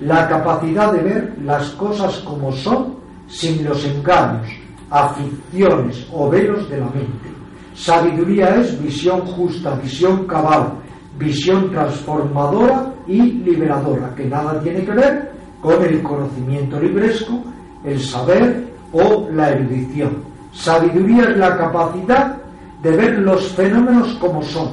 la 0.00 0.28
capacidad 0.28 0.92
de 0.92 1.02
ver 1.02 1.36
las 1.44 1.70
cosas 1.70 2.18
como 2.18 2.52
son 2.52 2.94
sin 3.26 3.64
los 3.64 3.84
engaños, 3.84 4.48
aficiones 4.90 6.06
o 6.12 6.28
velos 6.28 6.68
de 6.68 6.78
la 6.78 6.86
mente. 6.86 7.30
Sabiduría 7.74 8.56
es 8.56 8.80
visión 8.80 9.20
justa, 9.22 9.74
visión 9.82 10.26
cabal, 10.26 10.74
visión 11.18 11.70
transformadora 11.70 12.92
y 13.06 13.20
liberadora, 13.20 14.14
que 14.14 14.26
nada 14.26 14.60
tiene 14.60 14.84
que 14.84 14.92
ver 14.92 15.32
con 15.60 15.82
el 15.82 16.02
conocimiento 16.02 16.78
libresco, 16.80 17.42
el 17.84 18.00
saber 18.00 18.72
o 18.92 19.28
la 19.32 19.50
erudición. 19.50 20.31
Sabiduría 20.52 21.30
es 21.30 21.36
la 21.36 21.56
capacidad 21.56 22.36
de 22.82 22.90
ver 22.90 23.18
los 23.18 23.48
fenómenos 23.52 24.08
como 24.20 24.42
son, 24.42 24.70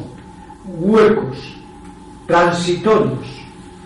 huecos, 0.65 1.37
transitorios, 2.27 3.25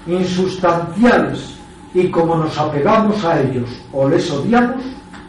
insustanciales, 0.08 1.54
y 1.94 2.08
como 2.10 2.36
nos 2.36 2.58
apegamos 2.58 3.24
a 3.24 3.41
ellos 3.41 3.70
o 3.91 4.10
les 4.10 4.30
odiamos, 4.32 4.84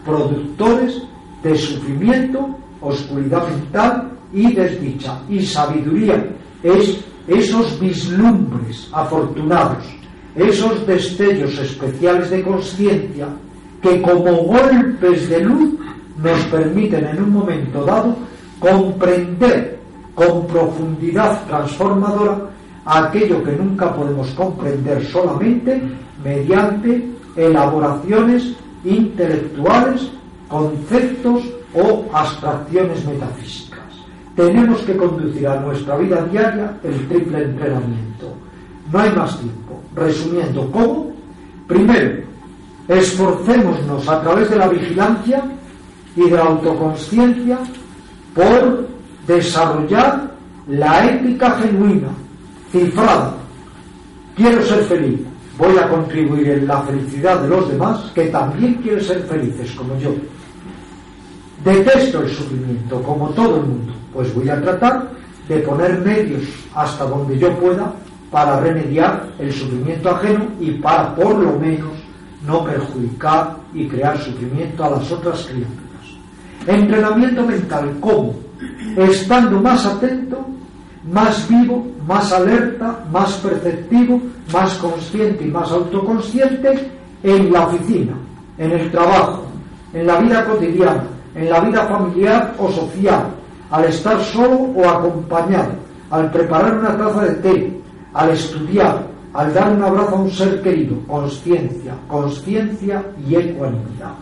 productores 0.04 1.02
de 1.42 1.56
sufrimiento, 1.56 2.48
oscuridad 2.80 3.46
mental 3.48 4.10
y 4.32 4.52
desdicha. 4.52 5.20
Y 5.28 5.42
sabiduría 5.44 6.26
es 6.62 7.00
esos 7.28 7.78
vislumbres 7.78 8.88
afortunados, 8.92 9.84
esos 10.34 10.86
destellos 10.86 11.58
especiales 11.58 12.30
de 12.30 12.42
conciencia 12.42 13.28
que 13.82 14.00
como 14.00 14.32
golpes 14.32 15.28
de 15.28 15.40
luz 15.40 15.74
nos 16.22 16.40
permiten 16.44 17.06
en 17.06 17.22
un 17.22 17.32
momento 17.32 17.84
dado 17.84 18.16
comprender 18.58 19.78
con 20.14 20.46
profundidad 20.46 21.44
transformadora 21.46 22.50
aquello 22.84 23.42
que 23.42 23.52
nunca 23.52 23.94
podemos 23.94 24.30
comprender 24.30 25.04
solamente 25.06 25.82
mediante 26.22 27.10
elaboraciones 27.36 28.54
intelectuales, 28.84 30.10
conceptos 30.48 31.42
o 31.74 32.04
abstracciones 32.12 33.04
metafísicas. 33.06 33.80
Tenemos 34.36 34.80
que 34.82 34.96
conducir 34.96 35.46
a 35.46 35.60
nuestra 35.60 35.96
vida 35.96 36.24
diaria 36.30 36.76
el 36.82 37.08
triple 37.08 37.44
entrenamiento. 37.44 38.34
No 38.92 38.98
hay 38.98 39.10
más 39.12 39.38
tiempo. 39.38 39.80
Resumiendo, 39.94 40.70
¿cómo? 40.70 41.12
Primero, 41.66 42.22
esforcémonos 42.88 44.08
a 44.08 44.20
través 44.20 44.50
de 44.50 44.56
la 44.56 44.68
vigilancia 44.68 45.42
y 46.16 46.22
de 46.22 46.36
la 46.36 46.44
autoconsciencia 46.44 47.58
por 48.34 48.88
desarrollar 49.26 50.30
la 50.68 51.10
ética 51.10 51.50
genuina, 51.58 52.08
cifrada. 52.70 53.34
Quiero 54.34 54.62
ser 54.62 54.84
feliz, 54.84 55.20
voy 55.58 55.76
a 55.78 55.88
contribuir 55.88 56.48
en 56.48 56.66
la 56.66 56.82
felicidad 56.82 57.40
de 57.40 57.48
los 57.48 57.68
demás 57.68 58.10
que 58.14 58.26
también 58.26 58.74
quieren 58.74 59.02
ser 59.02 59.22
felices 59.24 59.70
como 59.72 59.98
yo. 59.98 60.10
Detesto 61.64 62.22
el 62.22 62.28
sufrimiento 62.28 63.02
como 63.02 63.28
todo 63.30 63.56
el 63.56 63.62
mundo, 63.62 63.92
pues 64.12 64.34
voy 64.34 64.48
a 64.48 64.60
tratar 64.60 65.10
de 65.48 65.58
poner 65.58 65.98
medios 66.00 66.42
hasta 66.74 67.04
donde 67.04 67.38
yo 67.38 67.54
pueda 67.58 67.92
para 68.30 68.58
remediar 68.60 69.28
el 69.38 69.52
sufrimiento 69.52 70.10
ajeno 70.10 70.46
y 70.60 70.72
para 70.72 71.14
por 71.14 71.36
lo 71.36 71.58
menos 71.58 71.92
no 72.46 72.64
perjudicar 72.64 73.56
y 73.72 73.86
crear 73.86 74.18
sufrimiento 74.18 74.84
a 74.84 74.90
las 74.90 75.10
otras 75.12 75.44
criaturas. 75.44 75.83
Entrenamiento 76.66 77.44
mental, 77.44 77.92
¿cómo? 78.00 78.34
Estando 78.96 79.60
más 79.60 79.84
atento, 79.84 80.46
más 81.10 81.48
vivo, 81.48 81.86
más 82.06 82.32
alerta, 82.32 83.04
más 83.12 83.32
perceptivo, 83.34 84.20
más 84.52 84.74
consciente 84.74 85.44
y 85.44 85.50
más 85.50 85.70
autoconsciente 85.70 86.90
en 87.22 87.52
la 87.52 87.66
oficina, 87.66 88.14
en 88.58 88.72
el 88.72 88.90
trabajo, 88.90 89.44
en 89.92 90.06
la 90.06 90.18
vida 90.18 90.44
cotidiana, 90.44 91.04
en 91.34 91.50
la 91.50 91.60
vida 91.60 91.86
familiar 91.86 92.54
o 92.58 92.70
social, 92.70 93.24
al 93.70 93.84
estar 93.84 94.20
solo 94.20 94.70
o 94.74 94.88
acompañado, 94.88 95.72
al 96.10 96.30
preparar 96.30 96.78
una 96.78 96.96
taza 96.96 97.22
de 97.22 97.34
té, 97.34 97.80
al 98.12 98.30
estudiar, 98.30 99.06
al 99.32 99.52
dar 99.52 99.72
un 99.72 99.82
abrazo 99.82 100.16
a 100.16 100.20
un 100.20 100.30
ser 100.30 100.62
querido, 100.62 100.96
conciencia, 101.06 101.94
conciencia 102.08 103.02
y 103.28 103.34
ecuanimidad. 103.34 104.14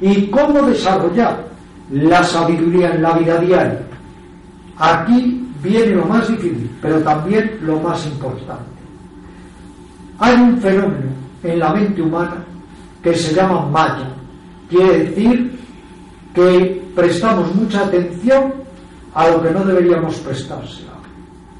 ¿Y 0.00 0.26
cómo 0.28 0.62
desarrollar 0.62 1.53
la 1.90 2.22
sabiduría 2.22 2.94
en 2.94 3.02
la 3.02 3.12
vida 3.18 3.38
diaria? 3.38 3.80
Aquí 4.78 5.46
viene 5.62 5.96
lo 5.96 6.06
más 6.06 6.28
difícil, 6.28 6.70
pero 6.80 6.98
también 7.00 7.58
lo 7.62 7.78
más 7.80 8.04
importante. 8.06 8.64
Hay 10.18 10.34
un 10.34 10.58
fenómeno 10.58 11.10
en 11.42 11.58
la 11.58 11.72
mente 11.72 12.02
humana 12.02 12.44
que 13.02 13.14
se 13.14 13.34
llama 13.34 13.66
maya. 13.66 14.08
Quiere 14.68 15.04
decir 15.04 15.58
que 16.34 16.82
prestamos 16.94 17.54
mucha 17.54 17.82
atención 17.82 18.52
a 19.14 19.28
lo 19.28 19.42
que 19.42 19.50
no 19.50 19.64
deberíamos 19.64 20.16
prestársela. 20.16 20.92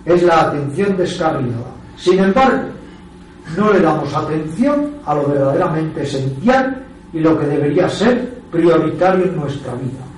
Es 0.05 0.23
la 0.23 0.43
atención 0.43 0.97
descarriada. 0.97 1.73
Sin 1.97 2.19
embargo, 2.19 2.69
no 3.57 3.73
le 3.73 3.81
damos 3.81 4.13
atención 4.13 4.91
a 5.05 5.15
lo 5.15 5.29
verdaderamente 5.29 6.03
esencial 6.03 6.85
y 7.13 7.21
lo 7.21 7.39
que 7.39 7.47
debería 7.47 7.89
ser 7.89 8.35
prioritario 8.51 9.27
en 9.27 9.37
nuestra 9.37 9.75
vida. 9.75 10.14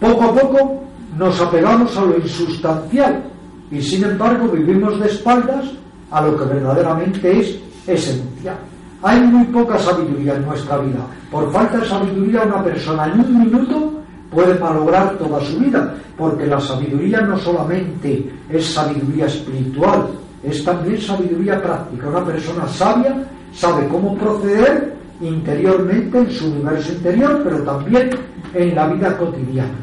Poco 0.00 0.24
a 0.24 0.34
poco 0.34 0.82
nos 1.16 1.40
apegamos 1.40 1.96
a 1.96 2.02
lo 2.02 2.18
insustancial 2.18 3.24
y 3.70 3.80
sin 3.80 4.04
embargo 4.04 4.48
vivimos 4.48 5.00
de 5.00 5.06
espaldas 5.06 5.66
a 6.10 6.20
lo 6.20 6.36
que 6.36 6.44
verdaderamente 6.44 7.40
es 7.40 7.58
esencial. 7.86 8.56
Hay 9.02 9.20
muy 9.20 9.44
poca 9.46 9.78
sabiduría 9.78 10.36
en 10.36 10.46
nuestra 10.46 10.78
vida. 10.78 11.06
Por 11.30 11.50
falta 11.52 11.78
de 11.78 11.86
sabiduría 11.86 12.42
una 12.42 12.62
persona 12.62 13.06
en 13.06 13.20
un 13.20 13.38
minuto 13.44 13.92
puede 14.30 14.58
malograr 14.58 15.16
toda 15.18 15.40
su 15.40 15.58
vida, 15.58 15.94
porque 16.16 16.46
la 16.46 16.60
sabiduría 16.60 17.20
no 17.20 17.38
solamente 17.38 18.30
es 18.50 18.66
sabiduría 18.66 19.26
espiritual, 19.26 20.08
es 20.42 20.64
también 20.64 21.00
sabiduría 21.00 21.62
práctica. 21.62 22.08
Una 22.08 22.24
persona 22.24 22.66
sabia 22.68 23.16
sabe 23.52 23.88
cómo 23.88 24.14
proceder 24.16 24.94
interiormente 25.20 26.18
en 26.18 26.30
su 26.30 26.46
universo 26.46 26.92
interior, 26.92 27.40
pero 27.42 27.62
también 27.62 28.10
en 28.56 28.74
la 28.74 28.86
vida 28.88 29.16
cotidiana. 29.16 29.78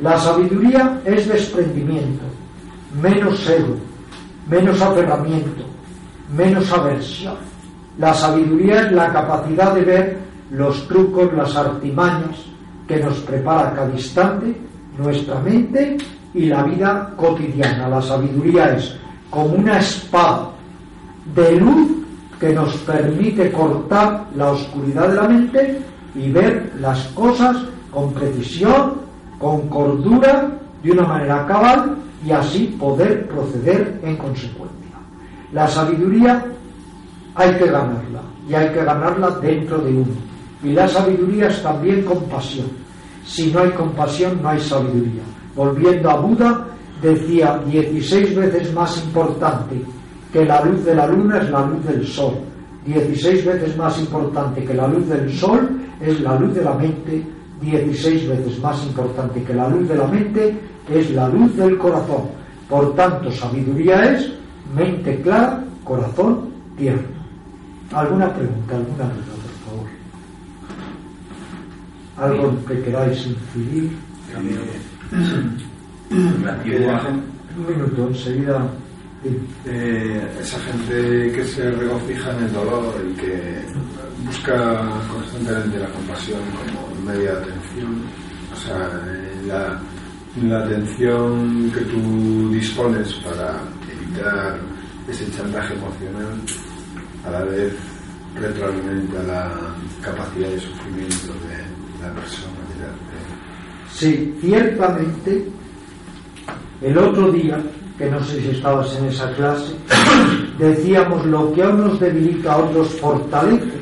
La 0.00 0.18
sabiduría 0.18 1.00
es 1.04 1.28
desprendimiento, 1.28 2.24
menos 3.02 3.48
ego, 3.48 3.76
menos 4.48 4.80
aferramiento, 4.80 5.64
menos 6.36 6.72
aversión. 6.72 7.36
La 7.98 8.14
sabiduría 8.14 8.82
es 8.82 8.92
la 8.92 9.12
capacidad 9.12 9.74
de 9.74 9.82
ver 9.82 10.18
los 10.52 10.86
trucos, 10.86 11.32
las 11.32 11.54
artimañas 11.56 12.38
que 12.86 13.00
nos 13.00 13.18
prepara 13.18 13.74
cada 13.74 13.90
instante 13.90 14.56
nuestra 14.98 15.40
mente 15.40 15.96
y 16.34 16.46
la 16.46 16.62
vida 16.64 17.12
cotidiana. 17.16 17.88
La 17.88 18.02
sabiduría 18.02 18.74
es 18.74 18.96
como 19.30 19.54
una 19.54 19.78
espada 19.78 20.50
de 21.34 21.56
luz 21.56 21.88
que 22.38 22.52
nos 22.52 22.76
permite 22.78 23.50
cortar 23.50 24.26
la 24.36 24.52
oscuridad 24.52 25.08
de 25.08 25.14
la 25.14 25.28
mente 25.28 25.80
y 26.14 26.30
ver 26.30 26.72
las 26.80 27.06
cosas 27.08 27.56
con 27.98 28.12
precisión, 28.12 28.92
con 29.40 29.68
cordura, 29.68 30.56
de 30.84 30.92
una 30.92 31.02
manera 31.02 31.44
cabal 31.46 31.96
y 32.24 32.30
así 32.30 32.76
poder 32.78 33.26
proceder 33.26 33.98
en 34.04 34.16
consecuencia. 34.16 34.96
La 35.52 35.66
sabiduría 35.66 36.44
hay 37.34 37.54
que 37.54 37.66
ganarla 37.66 38.22
y 38.48 38.54
hay 38.54 38.68
que 38.68 38.84
ganarla 38.84 39.30
dentro 39.42 39.78
de 39.78 39.90
uno. 39.90 40.14
Y 40.62 40.70
la 40.70 40.86
sabiduría 40.86 41.48
es 41.48 41.60
también 41.60 42.02
compasión. 42.02 42.68
Si 43.26 43.50
no 43.50 43.60
hay 43.60 43.70
compasión, 43.70 44.40
no 44.40 44.50
hay 44.50 44.60
sabiduría. 44.60 45.22
Volviendo 45.56 46.10
a 46.10 46.20
Buda, 46.20 46.66
decía 47.02 47.60
16 47.66 48.36
veces 48.36 48.72
más 48.74 48.96
importante 49.04 49.82
que 50.32 50.44
la 50.44 50.64
luz 50.64 50.84
de 50.84 50.94
la 50.94 51.08
luna 51.08 51.38
es 51.38 51.50
la 51.50 51.66
luz 51.66 51.84
del 51.84 52.06
sol. 52.06 52.34
16 52.86 53.44
veces 53.44 53.76
más 53.76 53.98
importante 53.98 54.64
que 54.64 54.74
la 54.74 54.86
luz 54.86 55.08
del 55.08 55.32
sol 55.32 55.68
es 56.00 56.20
la 56.20 56.36
luz 56.36 56.54
de 56.54 56.62
la 56.62 56.74
mente. 56.74 57.37
16 57.60 58.28
veces 58.28 58.60
más 58.60 58.82
importante 58.84 59.42
que 59.42 59.54
la 59.54 59.68
luz 59.68 59.88
de 59.88 59.96
la 59.96 60.06
mente 60.06 60.58
es 60.90 61.10
la 61.10 61.28
luz 61.28 61.54
del 61.56 61.76
corazón. 61.78 62.28
Por 62.68 62.94
tanto, 62.94 63.30
sabiduría 63.32 64.12
es 64.12 64.30
mente 64.74 65.20
clara, 65.22 65.64
corazón 65.84 66.50
tierno. 66.76 67.18
¿Alguna 67.92 68.32
pregunta, 68.34 68.76
alguna 68.76 69.04
duda, 69.04 69.34
por 69.42 69.54
favor? 69.64 69.88
¿Algo 72.18 72.64
que 72.66 72.82
queráis 72.82 73.26
incidir? 73.26 73.90
Un 77.56 77.66
minuto, 77.66 78.08
enseguida. 78.08 78.68
Eh, 79.64 80.28
esa 80.40 80.60
gente 80.60 81.32
que 81.32 81.44
se 81.44 81.70
regocija 81.72 82.30
en 82.36 82.44
el 82.44 82.52
dolor 82.52 82.94
y 83.04 83.14
que 83.14 83.64
busca 84.24 84.80
constantemente 85.12 85.80
la 85.80 85.88
compasión 85.88 86.40
como 86.40 86.87
media 87.08 87.32
atención, 87.32 88.02
o 88.52 88.56
sea, 88.56 88.90
la, 89.46 89.80
la 90.42 90.64
atención 90.64 91.70
que 91.72 91.80
tú 91.80 92.50
dispones 92.50 93.12
para 93.24 93.60
evitar 93.90 94.58
ese 95.08 95.30
chantaje 95.32 95.74
emocional, 95.74 96.40
a 97.24 97.30
la 97.30 97.44
vez 97.44 97.72
retroalimenta 98.34 99.22
la 99.22 99.50
capacidad 100.02 100.48
de 100.48 100.60
sufrimiento 100.60 101.32
de 101.48 102.06
la 102.06 102.12
persona. 102.14 102.58
Sí, 103.90 104.32
ciertamente, 104.40 105.48
el 106.82 106.98
otro 106.98 107.32
día, 107.32 107.58
que 107.96 108.08
no 108.08 108.22
sé 108.22 108.40
si 108.40 108.50
estabas 108.50 108.94
en 108.96 109.06
esa 109.06 109.32
clase, 109.32 109.74
decíamos 110.58 111.26
lo 111.26 111.52
que 111.52 111.62
a 111.62 111.70
unos 111.70 111.98
debilita 111.98 112.52
a 112.52 112.58
otros 112.58 112.88
fortalece 113.00 113.77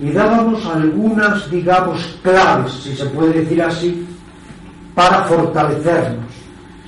y 0.00 0.10
dábamos 0.10 0.64
algunas, 0.66 1.50
digamos, 1.50 2.18
claves, 2.22 2.72
si 2.72 2.94
se 2.94 3.06
puede 3.06 3.40
decir 3.40 3.62
así, 3.62 4.06
para 4.94 5.24
fortalecernos, 5.24 6.26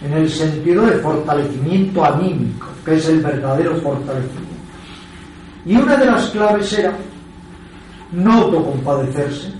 en 0.02 0.12
el 0.12 0.30
sentido 0.30 0.86
de 0.86 0.92
fortalecimiento 0.98 2.04
anímico, 2.04 2.66
que 2.84 2.96
es 2.96 3.08
el 3.08 3.20
verdadero 3.20 3.76
fortalecimiento. 3.76 4.50
Y 5.66 5.76
una 5.76 5.96
de 5.96 6.06
las 6.06 6.30
claves 6.30 6.72
era 6.78 6.96
no 8.12 8.32
autocompadecerse, 8.32 9.52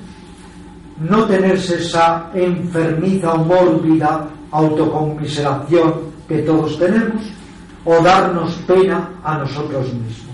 no 1.00 1.24
tenerse 1.24 1.76
esa 1.76 2.30
enfermiza 2.34 3.32
o 3.32 3.44
mórbida 3.44 4.28
autoconmiseración 4.50 5.94
que 6.28 6.38
todos 6.38 6.78
tenemos, 6.78 7.22
o 7.84 8.02
darnos 8.02 8.52
pena 8.66 9.10
a 9.24 9.38
nosotros 9.38 9.92
mismos. 9.92 10.29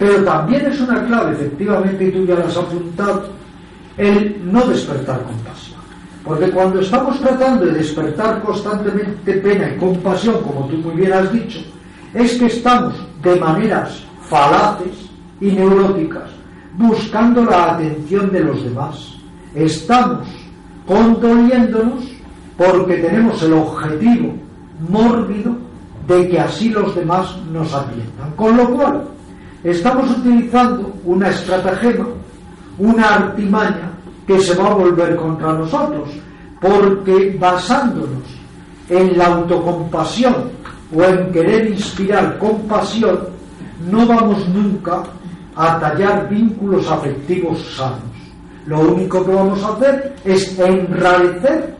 Pero 0.00 0.24
también 0.24 0.64
es 0.64 0.80
una 0.80 1.04
clave, 1.04 1.32
efectivamente, 1.32 2.08
y 2.08 2.10
tú 2.10 2.24
ya 2.24 2.34
lo 2.34 2.46
has 2.46 2.56
apuntado, 2.56 3.28
el 3.98 4.40
no 4.50 4.66
despertar 4.66 5.22
compasión. 5.22 5.78
Porque 6.24 6.50
cuando 6.50 6.80
estamos 6.80 7.20
tratando 7.20 7.66
de 7.66 7.72
despertar 7.72 8.42
constantemente 8.42 9.34
pena 9.34 9.70
y 9.70 9.78
compasión, 9.78 10.36
como 10.42 10.66
tú 10.68 10.78
muy 10.78 10.96
bien 10.96 11.12
has 11.12 11.30
dicho, 11.30 11.60
es 12.14 12.32
que 12.38 12.46
estamos 12.46 12.94
de 13.22 13.36
maneras 13.36 14.02
falaces 14.22 15.10
y 15.38 15.52
neuróticas 15.52 16.30
buscando 16.78 17.44
la 17.44 17.74
atención 17.74 18.32
de 18.32 18.40
los 18.40 18.64
demás 18.64 19.16
estamos 19.54 20.26
condoliéndonos 20.86 22.04
porque 22.56 22.96
tenemos 22.96 23.42
el 23.42 23.52
objetivo 23.52 24.34
mórbido 24.88 25.56
de 26.06 26.28
que 26.28 26.40
así 26.40 26.70
los 26.70 26.94
demás 26.94 27.36
nos 27.52 27.72
atiendan. 27.74 28.30
Con 28.36 28.56
lo 28.56 28.70
cual, 28.70 29.04
estamos 29.64 30.10
utilizando 30.18 30.92
una 31.04 31.28
estratagema, 31.28 32.06
una 32.78 33.14
artimaña 33.14 33.90
que 34.26 34.38
se 34.40 34.54
va 34.54 34.68
a 34.70 34.74
volver 34.74 35.16
contra 35.16 35.52
nosotros, 35.52 36.10
porque 36.60 37.36
basándonos 37.38 38.22
en 38.88 39.16
la 39.16 39.26
autocompasión 39.26 40.34
o 40.94 41.02
en 41.02 41.32
querer 41.32 41.70
inspirar 41.70 42.38
compasión, 42.38 43.20
no 43.90 44.06
vamos 44.06 44.48
nunca 44.48 45.02
a 45.56 45.78
tallar 45.78 46.28
vínculos 46.28 46.88
afectivos 46.90 47.58
sanos 47.76 48.10
lo 48.66 48.80
único 48.80 49.24
que 49.24 49.32
vamos 49.32 49.62
a 49.64 49.68
hacer 49.72 50.14
es 50.24 50.58
enrarecer 50.58 51.74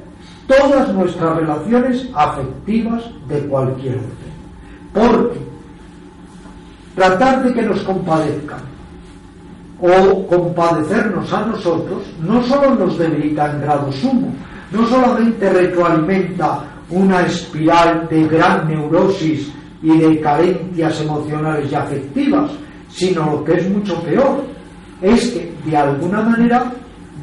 todas 0.47 0.93
nuestras 0.93 1.37
relaciones 1.37 2.09
afectivas 2.15 3.05
de 3.29 3.39
cualquier 3.47 3.97
orden. 3.97 4.31
Porque 4.93 5.50
tratar 7.01 7.43
de 7.43 7.55
que 7.55 7.63
nos 7.63 7.81
compadezcan 7.81 8.61
o 9.81 10.27
compadecernos 10.27 11.33
a 11.33 11.47
nosotros 11.47 12.03
no 12.21 12.43
solo 12.43 12.75
nos 12.75 12.99
debilita 12.99 13.51
en 13.51 13.63
grado 13.63 13.91
sumo, 13.91 14.31
no 14.71 14.87
solamente 14.87 15.49
retroalimenta 15.49 16.61
una 16.91 17.23
espiral 17.23 18.07
de 18.11 18.29
gran 18.29 18.69
neurosis 18.69 19.51
y 19.83 19.97
de 19.97 20.21
carencias 20.21 21.01
emocionales 21.01 21.73
y 21.73 21.75
afectivas, 21.75 22.51
sino 22.91 23.25
lo 23.33 23.45
que 23.45 23.55
es 23.55 23.71
mucho 23.71 23.99
peor, 24.03 24.45
es 25.01 25.29
que 25.29 25.55
de 25.65 25.77
alguna 25.79 26.21
manera 26.21 26.71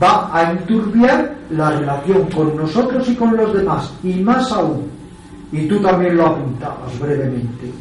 va 0.02 0.32
a 0.34 0.54
enturbiar 0.54 1.36
la 1.52 1.70
relación 1.70 2.28
con 2.32 2.58
nosotros 2.58 3.08
y 3.08 3.14
con 3.14 3.38
los 3.38 3.54
demás, 3.54 3.94
y 4.02 4.14
más 4.16 4.52
aún, 4.52 4.90
y 5.52 5.68
tú 5.68 5.80
también 5.82 6.18
lo 6.18 6.26
apuntabas 6.26 7.00
brevemente, 7.00 7.72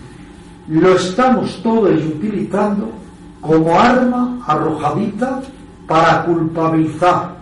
lo 0.69 0.97
estamos 0.97 1.63
todos 1.63 2.05
utilizando 2.05 2.91
como 3.41 3.79
arma 3.79 4.39
arrojadita 4.47 5.41
para 5.87 6.25
culpabilizar, 6.25 7.37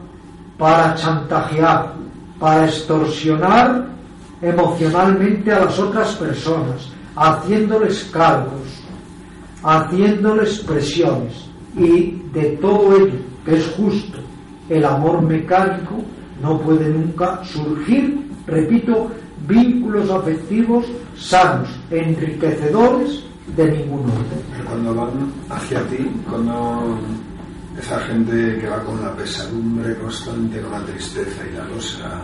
para 0.59 0.95
chantajear, 0.95 1.95
para 2.39 2.67
extorsionar 2.67 3.87
emocionalmente 4.43 5.51
a 5.53 5.65
las 5.65 5.79
otras 5.79 6.15
personas, 6.17 6.91
haciéndoles 7.17 8.05
cargos, 8.13 8.83
haciéndoles 9.63 10.59
presiones. 10.59 11.49
Y 11.77 12.23
de 12.33 12.59
todo 12.61 12.97
ello 12.97 13.19
que 13.45 13.57
es 13.57 13.67
justo 13.77 14.19
el 14.69 14.85
amor 14.85 15.23
mecánico 15.23 16.03
no 16.43 16.59
puede 16.59 16.89
nunca 16.89 17.43
surgir, 17.45 18.31
repito, 18.47 19.11
vínculos 19.47 20.11
afectivos 20.11 20.87
sanos, 21.17 21.69
enriquecedores 21.91 23.25
de 23.57 23.71
ningún 23.71 24.05
orden. 24.11 24.65
Cuando 24.67 24.95
van 24.95 25.33
hacia 25.51 25.81
ti, 25.89 26.11
cuando 26.29 26.99
esa 27.79 27.99
gente 28.01 28.59
que 28.59 28.69
va 28.69 28.83
con 28.85 29.01
la 29.03 29.15
pesadumbre 29.15 29.97
constante, 29.97 30.61
con 30.61 30.73
la 30.73 30.81
tristeza 30.87 31.43
y 31.51 31.57
la 31.57 31.65
losa 31.65 32.23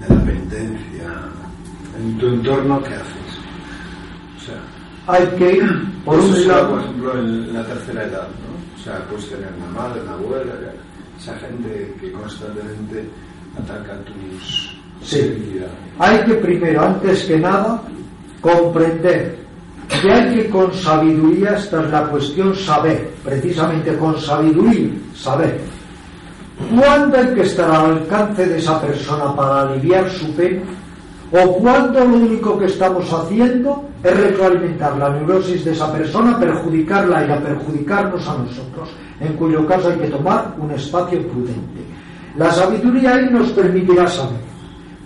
de 0.00 0.14
la 0.14 0.24
penitencia, 0.24 1.28
en 1.98 2.18
tu 2.18 2.26
entorno, 2.26 2.82
¿qué 2.82 2.94
haces? 2.94 3.32
O 4.36 4.44
sea, 4.44 4.60
hay 5.06 5.26
que 5.36 5.56
ir, 5.56 6.02
por 6.04 6.18
un 6.18 6.48
lado, 6.48 6.70
por 6.70 6.80
ejemplo, 6.80 7.18
en 7.18 7.54
la 7.54 7.66
tercera 7.66 8.04
edad, 8.04 8.28
¿no? 8.28 8.80
O 8.80 8.84
sea, 8.84 9.04
puedes 9.08 9.28
tener 9.28 9.48
una 9.56 9.80
madre, 9.80 10.00
una 10.02 10.12
abuela, 10.12 10.52
esa 11.18 11.34
gente 11.38 11.94
que 12.00 12.12
constantemente 12.12 13.08
ataca 13.58 13.98
tus, 14.04 14.71
Sí. 15.04 15.60
Hay 15.98 16.18
que 16.24 16.34
primero, 16.34 16.82
antes 16.82 17.24
que 17.24 17.38
nada, 17.38 17.82
comprender 18.40 19.42
que 20.00 20.10
hay 20.10 20.34
que 20.34 20.48
con 20.48 20.72
sabiduría, 20.72 21.56
esta 21.56 21.82
es 21.82 21.90
la 21.90 22.04
cuestión, 22.04 22.54
saber, 22.54 23.10
precisamente 23.24 23.96
con 23.96 24.18
sabiduría, 24.18 24.90
saber. 25.14 25.60
¿Cuándo 26.74 27.18
hay 27.18 27.34
que 27.34 27.42
estar 27.42 27.70
al 27.70 27.92
alcance 27.92 28.46
de 28.46 28.58
esa 28.58 28.80
persona 28.80 29.34
para 29.34 29.62
aliviar 29.62 30.08
su 30.10 30.32
pena? 30.34 30.62
¿O 31.32 31.56
cuándo 31.58 32.00
lo 32.04 32.16
único 32.16 32.58
que 32.58 32.66
estamos 32.66 33.10
haciendo 33.12 33.88
es 34.02 34.16
retroalimentar 34.16 34.96
la 34.98 35.08
neurosis 35.10 35.64
de 35.64 35.72
esa 35.72 35.90
persona, 35.92 36.38
perjudicarla 36.38 37.26
y 37.26 37.30
a 37.30 37.42
perjudicarnos 37.42 38.28
a 38.28 38.38
nosotros? 38.38 38.90
En 39.20 39.32
cuyo 39.34 39.66
caso 39.66 39.88
hay 39.88 39.98
que 39.98 40.08
tomar 40.08 40.54
un 40.58 40.70
espacio 40.72 41.26
prudente. 41.28 41.80
La 42.36 42.50
sabiduría 42.50 43.14
ahí 43.14 43.30
nos 43.30 43.50
permitirá 43.52 44.06
saber, 44.06 44.40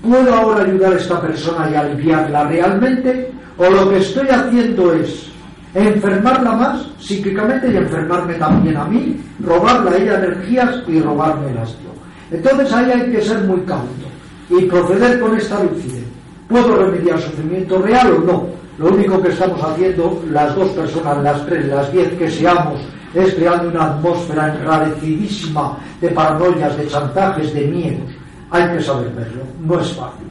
¿puedo 0.07 0.35
ahora 0.35 0.65
ayudar 0.65 0.93
a 0.93 0.97
esta 0.97 1.21
persona 1.21 1.69
y 1.71 1.75
aliviarla 1.75 2.45
realmente? 2.45 3.33
¿O 3.59 3.69
lo 3.69 3.91
que 3.91 3.99
estoy 3.99 4.29
haciendo 4.29 4.95
es 4.95 5.27
enfermarla 5.75 6.53
más 6.53 6.87
psíquicamente 6.99 7.71
y 7.73 7.77
enfermarme 7.77 8.35
también 8.35 8.77
a 8.77 8.85
mí, 8.85 9.21
robarle 9.43 9.91
a 9.91 9.97
ella 9.99 10.25
energías 10.25 10.77
y 10.87 11.01
robármelas 11.01 11.71
yo? 11.71 12.37
Entonces 12.37 12.73
ahí 12.73 12.91
hay 12.91 13.11
que 13.11 13.23
ser 13.23 13.39
muy 13.41 13.61
cauto 13.61 14.07
y 14.51 14.63
proceder 14.67 15.21
con 15.21 15.37
esta 15.37 15.63
lucidez. 15.63 16.05
¿Puedo 16.49 16.77
remediar 16.77 17.21
sufrimiento 17.21 17.83
real 17.83 18.13
o 18.13 18.21
no? 18.21 18.47
Lo 18.79 18.95
único 18.95 19.21
que 19.21 19.31
estamos 19.31 19.61
haciendo, 19.63 20.23
las 20.31 20.55
dos 20.55 20.69
personas, 20.71 21.23
las 21.23 21.47
tres, 21.47 21.67
las 21.67 21.91
diez 21.93 22.13
que 22.13 22.31
seamos, 22.31 22.81
es 23.15 23.35
creando 23.35 23.71
una 23.71 23.87
atmósfera 23.87 24.55
enrarecidísima 24.55 25.79
de 26.01 26.09
paranoias, 26.09 26.77
de 26.77 26.87
chantajes, 26.87 27.55
de 27.55 27.67
miedos. 27.67 28.26
Hay 28.51 28.77
que 28.77 28.83
saber 28.83 29.11
verlo, 29.11 29.43
no 29.61 29.81
es 29.81 29.89
fácil. 29.93 30.27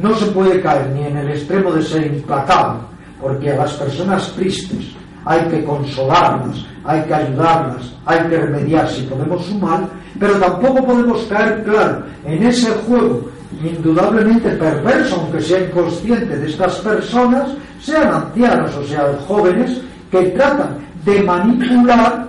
No 0.00 0.14
se 0.16 0.26
puede 0.26 0.60
caer 0.60 0.90
ni 0.90 1.04
en 1.04 1.16
el 1.18 1.30
extremo 1.30 1.72
de 1.72 1.82
ser 1.82 2.06
implacable, 2.06 2.80
porque 3.20 3.52
a 3.52 3.56
las 3.56 3.72
personas 3.74 4.32
tristes 4.32 4.92
hay 5.24 5.40
que 5.48 5.64
consolarlas, 5.64 6.64
hay 6.84 7.02
que 7.02 7.14
ayudarlas, 7.14 7.92
hay 8.06 8.18
que 8.28 8.36
remediar 8.38 8.88
si 8.88 9.02
podemos 9.02 9.44
su 9.44 9.54
mal, 9.58 9.88
pero 10.18 10.34
tampoco 10.38 10.84
podemos 10.84 11.22
caer, 11.24 11.62
claro, 11.64 12.02
en 12.24 12.42
ese 12.42 12.70
juego 12.86 13.22
indudablemente 13.62 14.50
perverso, 14.50 15.16
aunque 15.20 15.40
sea 15.40 15.60
inconsciente 15.60 16.36
de 16.36 16.48
estas 16.48 16.76
personas, 16.76 17.50
sean 17.80 18.12
ancianos 18.12 18.76
o 18.76 18.84
sean 18.84 19.16
jóvenes, 19.28 19.80
que 20.10 20.22
tratan 20.30 20.78
de 21.04 21.22
manipular 21.22 22.21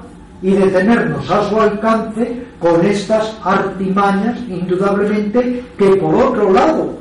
y 0.43 0.51
de 0.51 0.67
tenernos 0.67 1.31
a 1.31 1.49
su 1.49 1.59
alcance 1.59 2.43
con 2.59 2.85
estas 2.85 3.35
artimañas, 3.43 4.37
indudablemente, 4.49 5.63
que 5.77 5.95
por 5.95 6.13
otro 6.13 6.51
lado, 6.51 6.93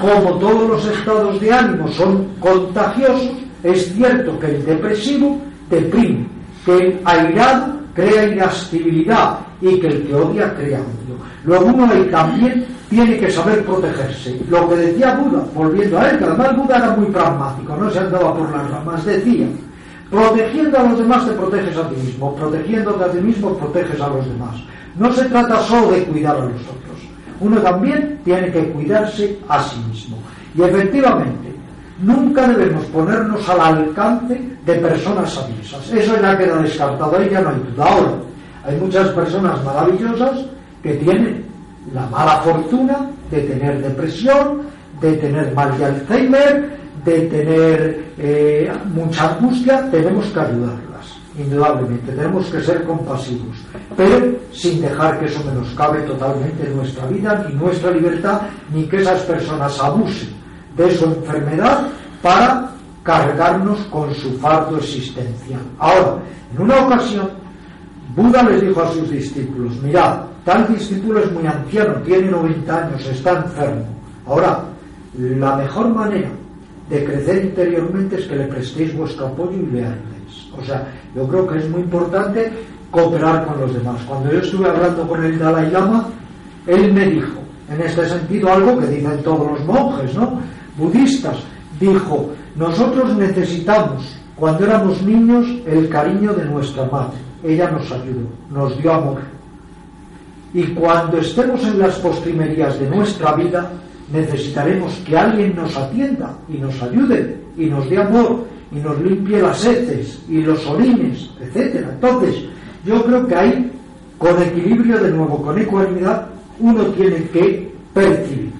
como 0.00 0.38
todos 0.38 0.68
los 0.68 0.86
estados 0.86 1.40
de 1.40 1.50
ánimo 1.50 1.88
son 1.88 2.28
contagiosos, 2.38 3.32
es 3.62 3.94
cierto 3.94 4.38
que 4.38 4.48
el 4.48 4.66
depresivo 4.66 5.40
deprime, 5.70 6.26
que 6.66 6.76
el 6.76 7.00
airado 7.06 7.80
crea 7.94 8.28
irascibilidad 8.28 9.38
y 9.62 9.80
que 9.80 9.86
el 9.86 10.06
que 10.06 10.14
odia 10.14 10.54
crea 10.54 10.80
odio. 10.80 11.16
Luego 11.44 11.66
uno 11.66 11.90
ahí 11.90 12.04
también 12.10 12.66
tiene 12.90 13.16
que 13.16 13.30
saber 13.30 13.64
protegerse. 13.64 14.38
Lo 14.50 14.68
que 14.68 14.76
decía 14.76 15.14
Buda, 15.14 15.42
volviendo 15.54 15.98
a 15.98 16.10
él, 16.10 16.18
que 16.18 16.24
además 16.24 16.54
Buda 16.54 16.76
era 16.76 16.90
muy 16.96 17.06
pragmático, 17.06 17.76
no 17.76 17.90
se 17.90 17.98
andaba 17.98 18.34
por 18.36 18.50
las 18.50 18.70
ramas, 18.70 19.04
decía, 19.06 19.46
protegiendo 20.10 20.78
a 20.78 20.82
los 20.82 20.98
demás 20.98 21.26
te 21.26 21.32
proteges 21.32 21.76
a 21.76 21.88
ti 21.88 21.96
mismo, 21.96 22.34
protegiéndote 22.34 23.04
a 23.04 23.10
ti 23.12 23.18
mismo 23.18 23.56
proteges 23.56 24.00
a 24.00 24.08
los 24.08 24.26
demás. 24.26 24.56
No 24.96 25.12
se 25.12 25.24
trata 25.26 25.58
solo 25.60 25.92
de 25.92 26.04
cuidar 26.04 26.36
a 26.36 26.44
los 26.44 26.60
otros, 26.62 26.98
uno 27.40 27.58
también 27.58 28.18
tiene 28.24 28.50
que 28.50 28.68
cuidarse 28.70 29.38
a 29.48 29.62
sí 29.62 29.80
mismo. 29.88 30.18
Y 30.54 30.62
efectivamente, 30.62 31.54
nunca 32.02 32.48
debemos 32.48 32.84
ponernos 32.86 33.48
al 33.48 33.60
alcance 33.60 34.40
de 34.66 34.74
personas 34.74 35.38
aviesas. 35.38 35.92
Eso 35.92 36.20
ya 36.20 36.36
queda 36.36 36.58
descartado, 36.58 37.16
ahí 37.16 37.28
ya 37.30 37.40
no 37.40 37.50
hay 37.50 37.56
duda. 37.70 37.84
Ahora, 37.86 38.12
hay 38.64 38.76
muchas 38.76 39.08
personas 39.10 39.64
maravillosas 39.64 40.44
que 40.82 40.94
tienen 40.94 41.44
la 41.94 42.06
mala 42.06 42.40
fortuna 42.40 43.08
de 43.30 43.40
tener 43.40 43.80
depresión, 43.80 44.62
de 45.00 45.12
tener 45.14 45.54
mal 45.54 45.76
de 45.78 45.84
Alzheimer, 45.84 46.79
de 47.04 47.20
tener 47.22 48.12
eh, 48.18 48.72
mucha 48.92 49.32
angustia, 49.32 49.90
tenemos 49.90 50.26
que 50.26 50.40
ayudarlas, 50.40 51.16
indudablemente, 51.38 52.12
tenemos 52.12 52.46
que 52.46 52.60
ser 52.60 52.84
compasivos, 52.84 53.56
pero 53.96 54.34
sin 54.52 54.82
dejar 54.82 55.18
que 55.18 55.26
eso 55.26 55.42
menoscabe 55.44 56.00
totalmente 56.02 56.68
nuestra 56.74 57.06
vida, 57.06 57.46
ni 57.48 57.54
nuestra 57.54 57.90
libertad, 57.92 58.42
ni 58.72 58.84
que 58.84 58.98
esas 58.98 59.22
personas 59.22 59.78
abusen 59.80 60.30
de 60.76 60.94
su 60.94 61.06
enfermedad 61.06 61.86
para 62.22 62.70
cargarnos 63.02 63.78
con 63.90 64.14
su 64.14 64.32
fardo 64.38 64.76
existencial. 64.76 65.60
Ahora, 65.78 66.18
en 66.54 66.62
una 66.62 66.84
ocasión, 66.84 67.30
Buda 68.14 68.42
les 68.42 68.60
dijo 68.60 68.82
a 68.82 68.92
sus 68.92 69.08
discípulos, 69.08 69.80
mirad, 69.82 70.22
tal 70.44 70.66
discípulo 70.68 71.20
es 71.20 71.32
muy 71.32 71.46
anciano, 71.46 71.94
tiene 72.02 72.30
90 72.30 72.76
años, 72.76 73.06
está 73.06 73.36
enfermo. 73.36 73.86
Ahora, 74.26 74.64
la 75.16 75.56
mejor 75.56 75.88
manera 75.94 76.30
de 76.90 77.04
crecer 77.04 77.44
interiormente 77.44 78.16
es 78.16 78.26
que 78.26 78.36
le 78.36 78.46
prestéis 78.46 78.96
vuestro 78.96 79.28
apoyo 79.28 79.52
y 79.52 79.66
le 79.72 79.84
ayudéis. 79.84 80.48
O 80.58 80.64
sea, 80.64 80.86
yo 81.14 81.26
creo 81.28 81.46
que 81.46 81.58
es 81.58 81.70
muy 81.70 81.82
importante 81.82 82.50
cooperar 82.90 83.46
con 83.46 83.60
los 83.60 83.72
demás. 83.72 84.02
Cuando 84.06 84.32
yo 84.32 84.40
estuve 84.40 84.68
hablando 84.68 85.06
con 85.06 85.24
el 85.24 85.38
Dalai 85.38 85.70
Lama, 85.70 86.08
él 86.66 86.92
me 86.92 87.06
dijo, 87.06 87.38
en 87.70 87.80
este 87.80 88.06
sentido, 88.06 88.52
algo 88.52 88.78
que 88.78 88.88
dicen 88.88 89.22
todos 89.22 89.52
los 89.52 89.64
monjes, 89.64 90.14
¿no? 90.16 90.40
Budistas, 90.76 91.36
dijo, 91.78 92.30
nosotros 92.56 93.16
necesitamos, 93.16 94.16
cuando 94.34 94.64
éramos 94.64 95.00
niños, 95.02 95.46
el 95.66 95.88
cariño 95.88 96.32
de 96.32 96.44
nuestra 96.46 96.84
madre. 96.86 97.18
Ella 97.44 97.70
nos 97.70 97.90
ayudó, 97.92 98.26
nos 98.50 98.76
dio 98.82 98.92
amor. 98.92 99.20
Y 100.52 100.64
cuando 100.74 101.18
estemos 101.18 101.62
en 101.62 101.78
las 101.78 101.94
postrimerías 102.00 102.78
de 102.80 102.90
nuestra 102.90 103.34
vida, 103.34 103.70
necesitaremos 104.12 104.94
que 105.06 105.16
alguien 105.16 105.54
nos 105.56 105.76
atienda 105.76 106.36
y 106.48 106.58
nos 106.58 106.80
ayude 106.82 107.36
y 107.56 107.66
nos 107.66 107.88
dé 107.88 107.98
amor 107.98 108.46
y 108.72 108.76
nos 108.76 109.00
limpie 109.00 109.40
las 109.40 109.64
heces 109.64 110.20
y 110.28 110.42
los 110.42 110.64
orines, 110.66 111.30
etcétera. 111.40 111.90
Entonces, 111.92 112.44
yo 112.84 113.04
creo 113.04 113.26
que 113.26 113.34
ahí, 113.34 113.72
con 114.18 114.40
equilibrio 114.42 114.98
de 114.98 115.10
nuevo, 115.10 115.42
con 115.42 115.58
ecuanimidad, 115.58 116.26
uno 116.58 116.84
tiene 116.86 117.24
que 117.28 117.72
percibir. 117.92 118.52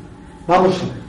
Vamos 0.46 0.80
a 0.82 0.86
ver. 0.86 1.00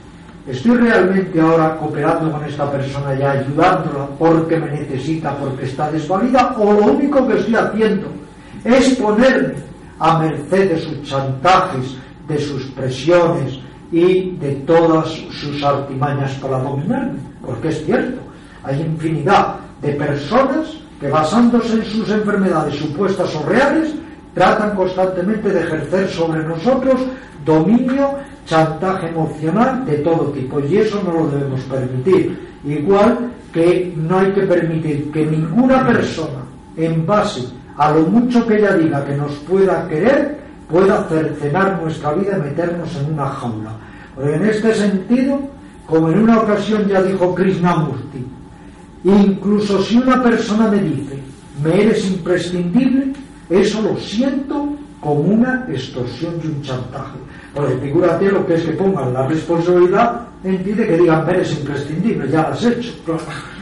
¿Estoy 0.54 0.76
realmente 0.76 1.40
ahora 1.40 1.76
cooperando 1.76 2.32
con 2.32 2.44
esta 2.44 2.70
persona 2.70 3.14
y 3.14 3.22
ayudándola 3.22 4.08
porque 4.18 4.58
me 4.58 4.72
necesita, 4.72 5.36
porque 5.36 5.66
está 5.66 5.90
desvalida? 5.90 6.56
¿O 6.58 6.72
lo 6.72 6.92
único 6.92 7.26
que 7.28 7.38
estoy 7.38 7.54
haciendo 7.54 8.08
es 8.64 8.94
ponerme 8.96 9.54
a 10.00 10.18
merced 10.18 10.70
de 10.70 10.80
sus 10.80 11.02
chantajes, 11.04 11.96
de 12.26 12.38
sus 12.38 12.64
presiones, 12.72 13.60
y 13.92 14.36
de 14.40 14.52
todas 14.66 15.08
sus 15.08 15.62
artimañas 15.62 16.32
para 16.40 16.58
dominarme, 16.58 17.18
porque 17.44 17.68
es 17.68 17.84
cierto, 17.84 18.20
hay 18.64 18.80
infinidad 18.80 19.56
de 19.82 19.92
personas 19.92 20.78
que 20.98 21.08
basándose 21.08 21.74
en 21.74 21.84
sus 21.84 22.10
enfermedades 22.10 22.76
supuestas 22.76 23.34
o 23.34 23.42
reales, 23.46 23.94
tratan 24.34 24.74
constantemente 24.74 25.50
de 25.50 25.60
ejercer 25.60 26.08
sobre 26.08 26.42
nosotros 26.44 27.00
dominio, 27.44 28.14
chantaje 28.46 29.08
emocional 29.08 29.84
de 29.84 29.98
todo 29.98 30.30
tipo, 30.30 30.58
y 30.60 30.78
eso 30.78 31.02
no 31.04 31.12
lo 31.12 31.26
debemos 31.28 31.60
permitir. 31.62 32.52
Igual 32.64 33.30
que 33.52 33.92
no 33.96 34.20
hay 34.20 34.32
que 34.32 34.42
permitir 34.42 35.10
que 35.12 35.26
ninguna 35.26 35.86
persona, 35.86 36.44
en 36.76 37.04
base 37.04 37.42
a 37.76 37.90
lo 37.90 38.02
mucho 38.02 38.46
que 38.46 38.56
ella 38.56 38.74
diga 38.74 39.04
que 39.04 39.16
nos 39.16 39.32
pueda 39.40 39.86
querer, 39.88 40.41
pueda 40.72 41.04
cercenar 41.04 41.80
nuestra 41.82 42.14
vida 42.14 42.38
y 42.38 42.40
meternos 42.40 42.88
en 42.96 43.12
una 43.12 43.26
jaula. 43.26 43.72
en 44.18 44.46
este 44.46 44.74
sentido, 44.74 45.38
como 45.86 46.10
en 46.10 46.20
una 46.20 46.38
ocasión 46.38 46.88
ya 46.88 47.02
dijo 47.02 47.34
Krishnamurti, 47.34 48.26
incluso 49.04 49.82
si 49.82 49.98
una 49.98 50.22
persona 50.22 50.68
me 50.68 50.78
dice, 50.78 51.18
me 51.62 51.82
eres 51.82 52.10
imprescindible, 52.10 53.12
eso 53.50 53.82
lo 53.82 53.96
siento 53.98 54.70
como 55.00 55.20
una 55.20 55.66
extorsión 55.68 56.40
y 56.42 56.46
un 56.46 56.62
chantaje. 56.62 57.18
Porque 57.54 57.76
figúrate 57.76 58.30
lo 58.30 58.46
que 58.46 58.54
es 58.54 58.62
que 58.62 58.72
pongan 58.72 59.12
la 59.12 59.26
responsabilidad 59.26 60.22
en 60.42 60.64
ti 60.64 60.72
de 60.72 60.86
que 60.86 60.96
digan, 60.96 61.28
eres 61.28 61.52
imprescindible, 61.52 62.30
ya 62.30 62.42
lo 62.42 62.48
has 62.48 62.64
hecho. 62.64 62.92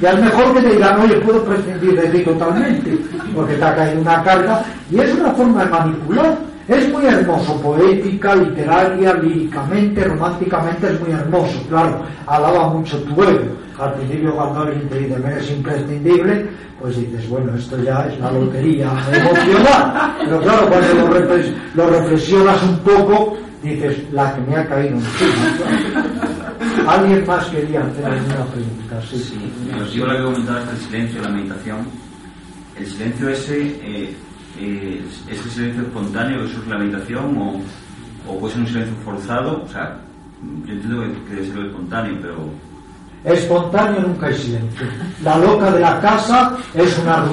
Ya 0.01 0.13
es 0.13 0.21
mejor 0.21 0.55
que 0.55 0.61
te 0.61 0.75
digan, 0.75 1.01
oye, 1.01 1.17
puedo 1.17 1.43
prescindir 1.45 2.01
de 2.01 2.09
ti 2.09 2.25
totalmente, 2.25 2.99
porque 3.35 3.55
te 3.55 3.65
ha 3.65 3.75
caído 3.75 4.01
una 4.01 4.23
carga, 4.23 4.65
y 4.91 5.01
es 5.01 5.13
una 5.15 5.33
forma 5.33 5.65
de 5.65 5.71
manipular 5.71 6.50
es 6.71 6.89
muy 6.89 7.05
hermoso, 7.05 7.61
poética, 7.61 8.37
literaria, 8.37 9.15
líricamente, 9.15 10.05
románticamente 10.05 10.87
es 10.87 11.01
muy 11.01 11.11
hermoso, 11.11 11.61
claro, 11.69 12.03
alaba 12.27 12.69
mucho 12.69 12.97
tu 13.03 13.23
ego. 13.25 13.57
Al 13.77 13.95
principio 13.95 14.37
cuando 14.37 14.61
alguien 14.61 14.89
te 14.89 14.99
dice 14.99 15.21
que 15.21 15.29
eres 15.29 15.51
imprescindible, 15.51 16.49
pues 16.81 16.97
dices, 16.97 17.29
bueno, 17.29 17.57
esto 17.57 17.77
ya 17.83 18.07
es 18.07 18.21
la 18.21 18.31
lotería 18.31 18.93
emocional. 19.13 20.15
Pero 20.21 20.41
claro, 20.41 20.69
cuando 20.69 21.43
lo, 21.75 21.91
reflexionas 21.91 22.63
un 22.63 22.79
poco, 22.79 23.37
dices, 23.63 23.99
la 24.13 24.35
que 24.35 24.41
me 24.43 24.57
ha 24.57 24.69
caído 24.69 24.95
encima. 24.95 25.59
¿Alguien 26.87 27.27
más 27.27 27.47
quería 27.47 27.81
hacer 27.81 28.05
alguna 28.05 28.45
pregunta? 28.47 29.01
Sí. 29.11 29.53
Yo 29.93 30.07
lo 30.07 30.17
que 30.17 30.23
comentabas 30.23 30.71
el 30.71 30.79
silencio, 30.79 31.23
la 31.23 31.29
meditación. 31.31 31.79
El 32.79 32.87
silencio 32.87 33.29
ese, 33.29 33.61
eh, 33.83 34.15
eh, 34.59 35.03
¿es 35.29 35.45
el 35.45 35.51
silencio 35.51 35.83
espontáneo, 35.83 36.45
eso 36.45 36.61
es 36.61 36.69
la 36.69 36.79
meditación? 36.79 37.37
O, 37.39 37.61
o 38.31 38.39
puede 38.39 38.55
ser 38.55 38.63
un 38.63 38.69
silencio 38.69 38.95
forzado? 39.05 39.63
O 39.63 39.69
sea, 39.69 39.99
yo 40.67 40.73
entiendo 40.73 41.03
que 41.29 41.35
debe 41.35 41.47
ser 41.47 41.67
espontáneo, 41.67 42.19
pero 42.21 42.51
Espontáneo 43.25 44.01
nunca 44.01 44.29
hay 44.29 44.35
silencio. 44.35 44.87
La 45.23 45.37
loca 45.37 45.71
de 45.71 45.81
la 45.81 46.01
casa 46.01 46.57
es 46.75 46.99
una 46.99 47.25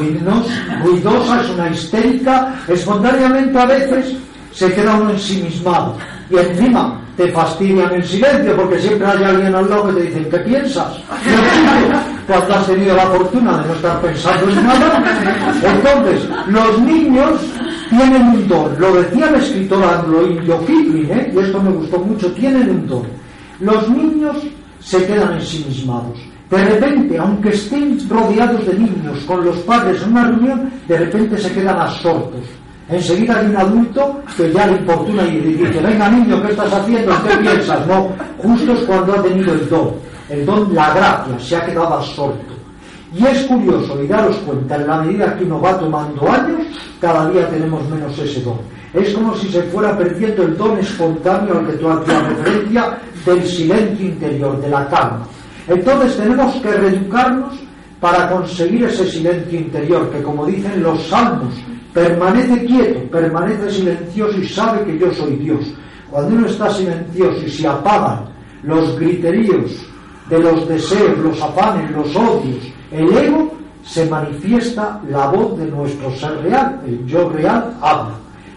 ruidosa, 0.83 1.41
es 1.41 1.49
una 1.51 1.69
histérica. 1.69 2.55
Espontáneamente 2.67 3.57
a 3.57 3.65
veces 3.65 4.17
se 4.51 4.73
queda 4.73 4.95
uno 4.95 5.11
ensimismado. 5.11 5.97
Y 6.29 6.35
encima 6.37 6.99
te 7.15 7.31
fastidian 7.31 7.93
el 7.93 8.03
silencio 8.03 8.55
porque 8.57 8.79
siempre 8.79 9.07
hay 9.07 9.23
alguien 9.23 9.55
al 9.55 9.69
lado 9.69 9.87
que 9.87 9.93
te 9.93 10.07
dice, 10.07 10.29
¿qué 10.29 10.37
piensas? 10.39 11.01
Cuando 12.27 12.53
has 12.55 12.67
tenido 12.67 12.95
la 12.95 13.05
fortuna 13.07 13.57
de 13.57 13.67
no 13.67 13.73
estar 13.73 14.01
pensando 14.01 14.49
en 14.51 14.63
nada. 14.63 15.03
Entonces, 15.63 16.29
los 16.47 16.81
niños 16.81 17.41
tienen 17.89 18.21
un 18.23 18.47
don. 18.47 18.79
Lo 18.79 18.95
decía 18.95 19.29
el 19.29 19.35
escritor 19.35 19.83
anglo-indio 19.83 20.59
Kipling, 20.65 21.09
¿eh? 21.09 21.31
y 21.33 21.39
esto 21.39 21.61
me 21.61 21.71
gustó 21.71 21.99
mucho, 21.99 22.31
tienen 22.33 22.69
un 22.69 22.87
don. 22.87 23.03
Los 23.61 23.89
niños 23.89 24.37
se 24.79 25.05
quedan 25.05 25.33
ensimismados. 25.35 26.19
De 26.49 26.63
repente, 26.63 27.17
aunque 27.17 27.49
estén 27.49 27.97
rodeados 28.09 28.65
de 28.65 28.73
niños 28.73 29.19
con 29.25 29.43
los 29.43 29.57
padres 29.59 30.01
en 30.01 30.11
una 30.11 30.25
reunión, 30.25 30.71
de 30.87 30.97
repente 30.97 31.37
se 31.37 31.51
quedan 31.51 31.77
absortos. 31.79 32.41
Enseguida 32.89 33.39
hay 33.39 33.47
un 33.47 33.57
adulto 33.57 34.21
que 34.37 34.51
ya 34.51 34.65
le 34.67 34.77
importuna 34.77 35.27
y 35.27 35.41
le 35.41 35.47
dice, 35.57 35.81
venga 35.81 36.09
niño, 36.09 36.41
¿qué 36.41 36.51
estás 36.51 36.71
haciendo? 36.71 37.11
¿Qué 37.27 37.37
piensas? 37.37 37.85
No, 37.85 38.09
justo 38.37 38.71
es 38.71 38.79
cuando 38.81 39.13
ha 39.13 39.23
tenido 39.23 39.53
el 39.53 39.67
don, 39.67 39.91
el 40.29 40.45
don, 40.45 40.73
la 40.73 40.93
gracia, 40.93 41.39
se 41.39 41.55
ha 41.55 41.65
quedado 41.65 41.95
absorto. 41.95 42.53
Y 43.13 43.25
es 43.25 43.43
curioso, 43.45 44.01
y 44.03 44.07
daros 44.07 44.35
cuenta, 44.37 44.75
en 44.75 44.87
la 44.87 45.01
medida 45.01 45.37
que 45.37 45.45
uno 45.45 45.61
va 45.61 45.79
tomando 45.79 46.29
años, 46.29 46.67
cada 46.99 47.29
día 47.29 47.49
tenemos 47.49 47.87
menos 47.89 48.17
ese 48.19 48.41
don. 48.41 48.57
Es 48.93 49.13
como 49.13 49.35
si 49.35 49.47
se 49.49 49.63
fuera 49.63 49.97
perdiendo 49.97 50.43
el 50.43 50.57
don 50.57 50.77
espontáneo 50.77 51.59
al 51.59 51.67
que 51.67 51.73
tú 51.73 51.89
hacías 51.89 52.27
referencia 52.29 52.97
del 53.25 53.43
silencio 53.45 54.05
interior, 54.07 54.61
de 54.61 54.69
la 54.69 54.87
calma. 54.89 55.27
Entonces 55.67 56.17
tenemos 56.17 56.55
que 56.55 56.71
reeducarnos 56.71 57.53
para 57.99 58.29
conseguir 58.29 58.85
ese 58.85 59.09
silencio 59.09 59.59
interior, 59.59 60.09
que 60.11 60.21
como 60.21 60.45
dicen 60.45 60.83
los 60.83 61.01
salmos, 61.07 61.53
permanece 61.93 62.65
quieto, 62.65 62.99
permanece 63.09 63.71
silencioso 63.71 64.37
y 64.37 64.47
sabe 64.47 64.83
que 64.85 64.99
yo 64.99 65.11
soy 65.13 65.35
Dios. 65.37 65.61
Cuando 66.09 66.35
uno 66.35 66.47
está 66.47 66.69
silencioso 66.71 67.41
y 67.45 67.49
se 67.49 67.67
apagan 67.67 68.25
los 68.63 68.97
griteríos 68.99 69.87
de 70.29 70.39
los 70.39 70.67
deseos, 70.67 71.17
los 71.19 71.41
afanes, 71.41 71.89
los 71.91 72.15
odios, 72.15 72.63
el 72.91 73.17
ego, 73.17 73.53
se 73.83 74.05
manifiesta 74.09 74.99
la 75.09 75.27
voz 75.27 75.57
de 75.57 75.65
nuestro 75.67 76.11
ser 76.15 76.41
real, 76.43 76.79
el 76.85 77.05
yo 77.05 77.29
real 77.29 77.73
habla. 77.81 78.15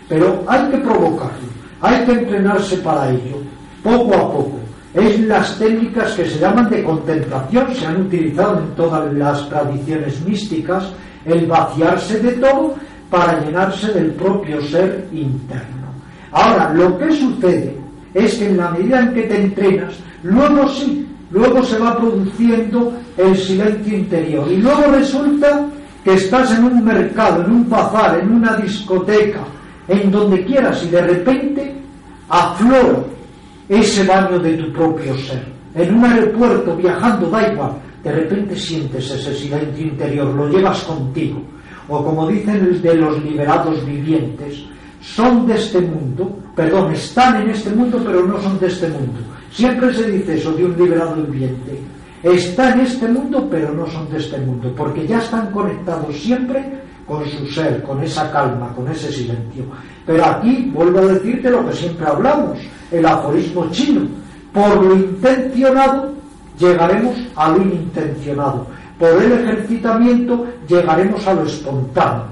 Pero 0.08 0.42
hay 0.48 0.68
que 0.70 0.78
provocarlo, 0.78 1.48
hay 1.80 2.04
que 2.04 2.12
entrenarse 2.12 2.76
para 2.78 3.10
ello, 3.10 3.36
poco 3.82 4.14
a 4.14 4.32
poco. 4.32 4.58
Es 4.92 5.20
las 5.20 5.56
técnicas 5.56 6.14
que 6.14 6.28
se 6.28 6.40
llaman 6.40 6.68
de 6.68 6.82
contemplación, 6.82 7.72
se 7.74 7.86
han 7.86 8.02
utilizado 8.02 8.58
en 8.58 8.74
todas 8.74 9.12
las 9.14 9.48
tradiciones 9.48 10.20
místicas, 10.26 10.90
el 11.24 11.46
vaciarse 11.46 12.18
de 12.18 12.32
todo 12.32 12.74
para 13.08 13.40
llenarse 13.44 13.92
del 13.92 14.10
propio 14.12 14.60
ser 14.62 15.06
interno. 15.12 15.88
Ahora, 16.32 16.72
lo 16.74 16.98
que 16.98 17.12
sucede 17.12 17.76
es 18.14 18.34
que 18.34 18.48
en 18.48 18.56
la 18.56 18.70
medida 18.70 19.00
en 19.00 19.14
que 19.14 19.22
te 19.22 19.42
entrenas, 19.42 19.94
luego 20.24 20.68
sí, 20.68 21.06
luego 21.30 21.62
se 21.62 21.78
va 21.78 21.96
produciendo 21.96 22.92
el 23.16 23.36
silencio 23.36 23.96
interior 23.96 24.50
y 24.50 24.56
luego 24.56 24.82
resulta 24.92 25.66
que 26.04 26.14
estás 26.14 26.56
en 26.56 26.64
un 26.64 26.84
mercado, 26.84 27.44
en 27.44 27.50
un 27.50 27.68
bazar, 27.68 28.18
en 28.20 28.32
una 28.32 28.56
discoteca, 28.56 29.44
en 29.86 30.10
donde 30.10 30.44
quieras 30.44 30.82
y 30.84 30.88
de 30.88 31.02
repente 31.02 31.74
aflora 32.28 33.00
ese 33.68 34.04
baño 34.04 34.38
de 34.38 34.54
tu 34.54 34.72
propio 34.72 35.16
ser. 35.18 35.44
En 35.74 35.94
un 35.94 36.04
aeropuerto 36.04 36.76
viajando, 36.76 37.30
da 37.30 37.52
igual, 37.52 37.72
de 38.02 38.12
repente 38.12 38.56
sientes 38.56 39.10
ese 39.10 39.34
silencio 39.34 39.86
interior, 39.86 40.26
lo 40.34 40.48
llevas 40.48 40.82
contigo. 40.82 41.40
O 41.88 42.04
como 42.04 42.28
dicen 42.28 42.80
de 42.80 42.94
los 42.94 43.22
liberados 43.22 43.84
vivientes, 43.84 44.64
son 45.00 45.46
de 45.46 45.54
este 45.54 45.80
mundo, 45.80 46.36
perdón, 46.54 46.92
están 46.92 47.42
en 47.42 47.50
este 47.50 47.70
mundo, 47.70 48.00
pero 48.04 48.26
no 48.26 48.40
son 48.40 48.58
de 48.58 48.66
este 48.66 48.88
mundo. 48.88 49.20
Siempre 49.52 49.92
se 49.92 50.10
dice 50.10 50.36
eso 50.36 50.52
de 50.52 50.64
un 50.64 50.76
liberado 50.76 51.16
viviente. 51.16 51.80
Está 52.22 52.72
en 52.72 52.80
este 52.80 53.08
mundo, 53.08 53.48
pero 53.50 53.72
no 53.72 53.86
son 53.86 54.08
de 54.10 54.18
este 54.18 54.38
mundo, 54.38 54.72
porque 54.76 55.06
ya 55.06 55.18
están 55.18 55.50
conectados 55.50 56.14
siempre 56.16 56.62
con 57.06 57.26
su 57.26 57.46
ser, 57.46 57.82
con 57.82 58.02
esa 58.02 58.30
calma, 58.30 58.72
con 58.74 58.88
ese 58.88 59.10
silencio. 59.10 59.64
Pero 60.06 60.24
aquí 60.24 60.70
vuelvo 60.72 61.00
a 61.00 61.06
decirte 61.06 61.50
lo 61.50 61.66
que 61.66 61.72
siempre 61.72 62.06
hablamos, 62.06 62.58
el 62.92 63.04
aforismo 63.04 63.68
chino. 63.70 64.02
Por 64.52 64.84
lo 64.84 64.94
intencionado 64.94 66.12
llegaremos 66.58 67.16
a 67.34 67.48
lo 67.48 67.62
inintencionado. 67.62 68.66
Por 68.98 69.22
el 69.22 69.32
ejercitamiento 69.32 70.46
llegaremos 70.68 71.26
a 71.26 71.34
lo 71.34 71.44
espontáneo. 71.44 72.26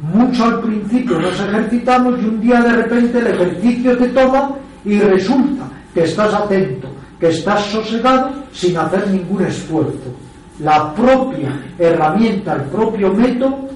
Mucho 0.00 0.44
al 0.44 0.60
principio 0.60 1.18
nos 1.18 1.40
ejercitamos 1.40 2.22
y 2.22 2.26
un 2.26 2.40
día 2.40 2.60
de 2.62 2.72
repente 2.72 3.18
el 3.18 3.26
ejercicio 3.26 3.98
te 3.98 4.08
toma 4.08 4.52
y 4.84 5.00
resulta 5.00 5.67
que 5.94 6.04
estás 6.04 6.34
atento, 6.34 6.88
que 7.18 7.28
estás 7.28 7.64
sosegado 7.66 8.30
sin 8.52 8.76
hacer 8.76 9.08
ningún 9.08 9.44
esfuerzo. 9.44 10.14
La 10.60 10.94
propia 10.94 11.60
herramienta, 11.78 12.54
el 12.54 12.62
propio 12.62 13.12
método 13.12 13.68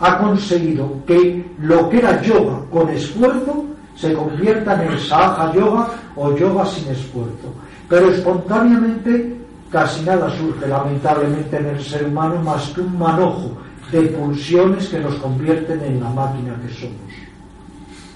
ha 0.00 0.18
conseguido 0.18 1.02
que 1.06 1.44
lo 1.60 1.88
que 1.88 1.98
era 1.98 2.20
yoga 2.22 2.60
con 2.70 2.88
esfuerzo 2.90 3.64
se 3.94 4.12
convierta 4.12 4.74
en 4.74 4.92
el 4.92 5.00
sahaja 5.00 5.52
yoga 5.52 5.88
o 6.14 6.36
yoga 6.36 6.64
sin 6.66 6.88
esfuerzo. 6.88 7.52
Pero 7.88 8.10
espontáneamente 8.10 9.36
casi 9.70 10.02
nada 10.04 10.30
surge 10.30 10.66
lamentablemente 10.66 11.56
en 11.56 11.66
el 11.66 11.82
ser 11.82 12.04
humano 12.04 12.40
más 12.42 12.68
que 12.70 12.80
un 12.80 12.98
manojo 12.98 13.56
de 13.90 14.02
pulsiones 14.02 14.88
que 14.88 15.00
nos 15.00 15.14
convierten 15.16 15.80
en 15.82 16.00
la 16.00 16.10
máquina 16.10 16.54
que 16.62 16.72
somos. 16.74 16.98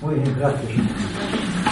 Muy 0.02 0.14
bien, 0.16 0.34
gracias. 0.38 1.71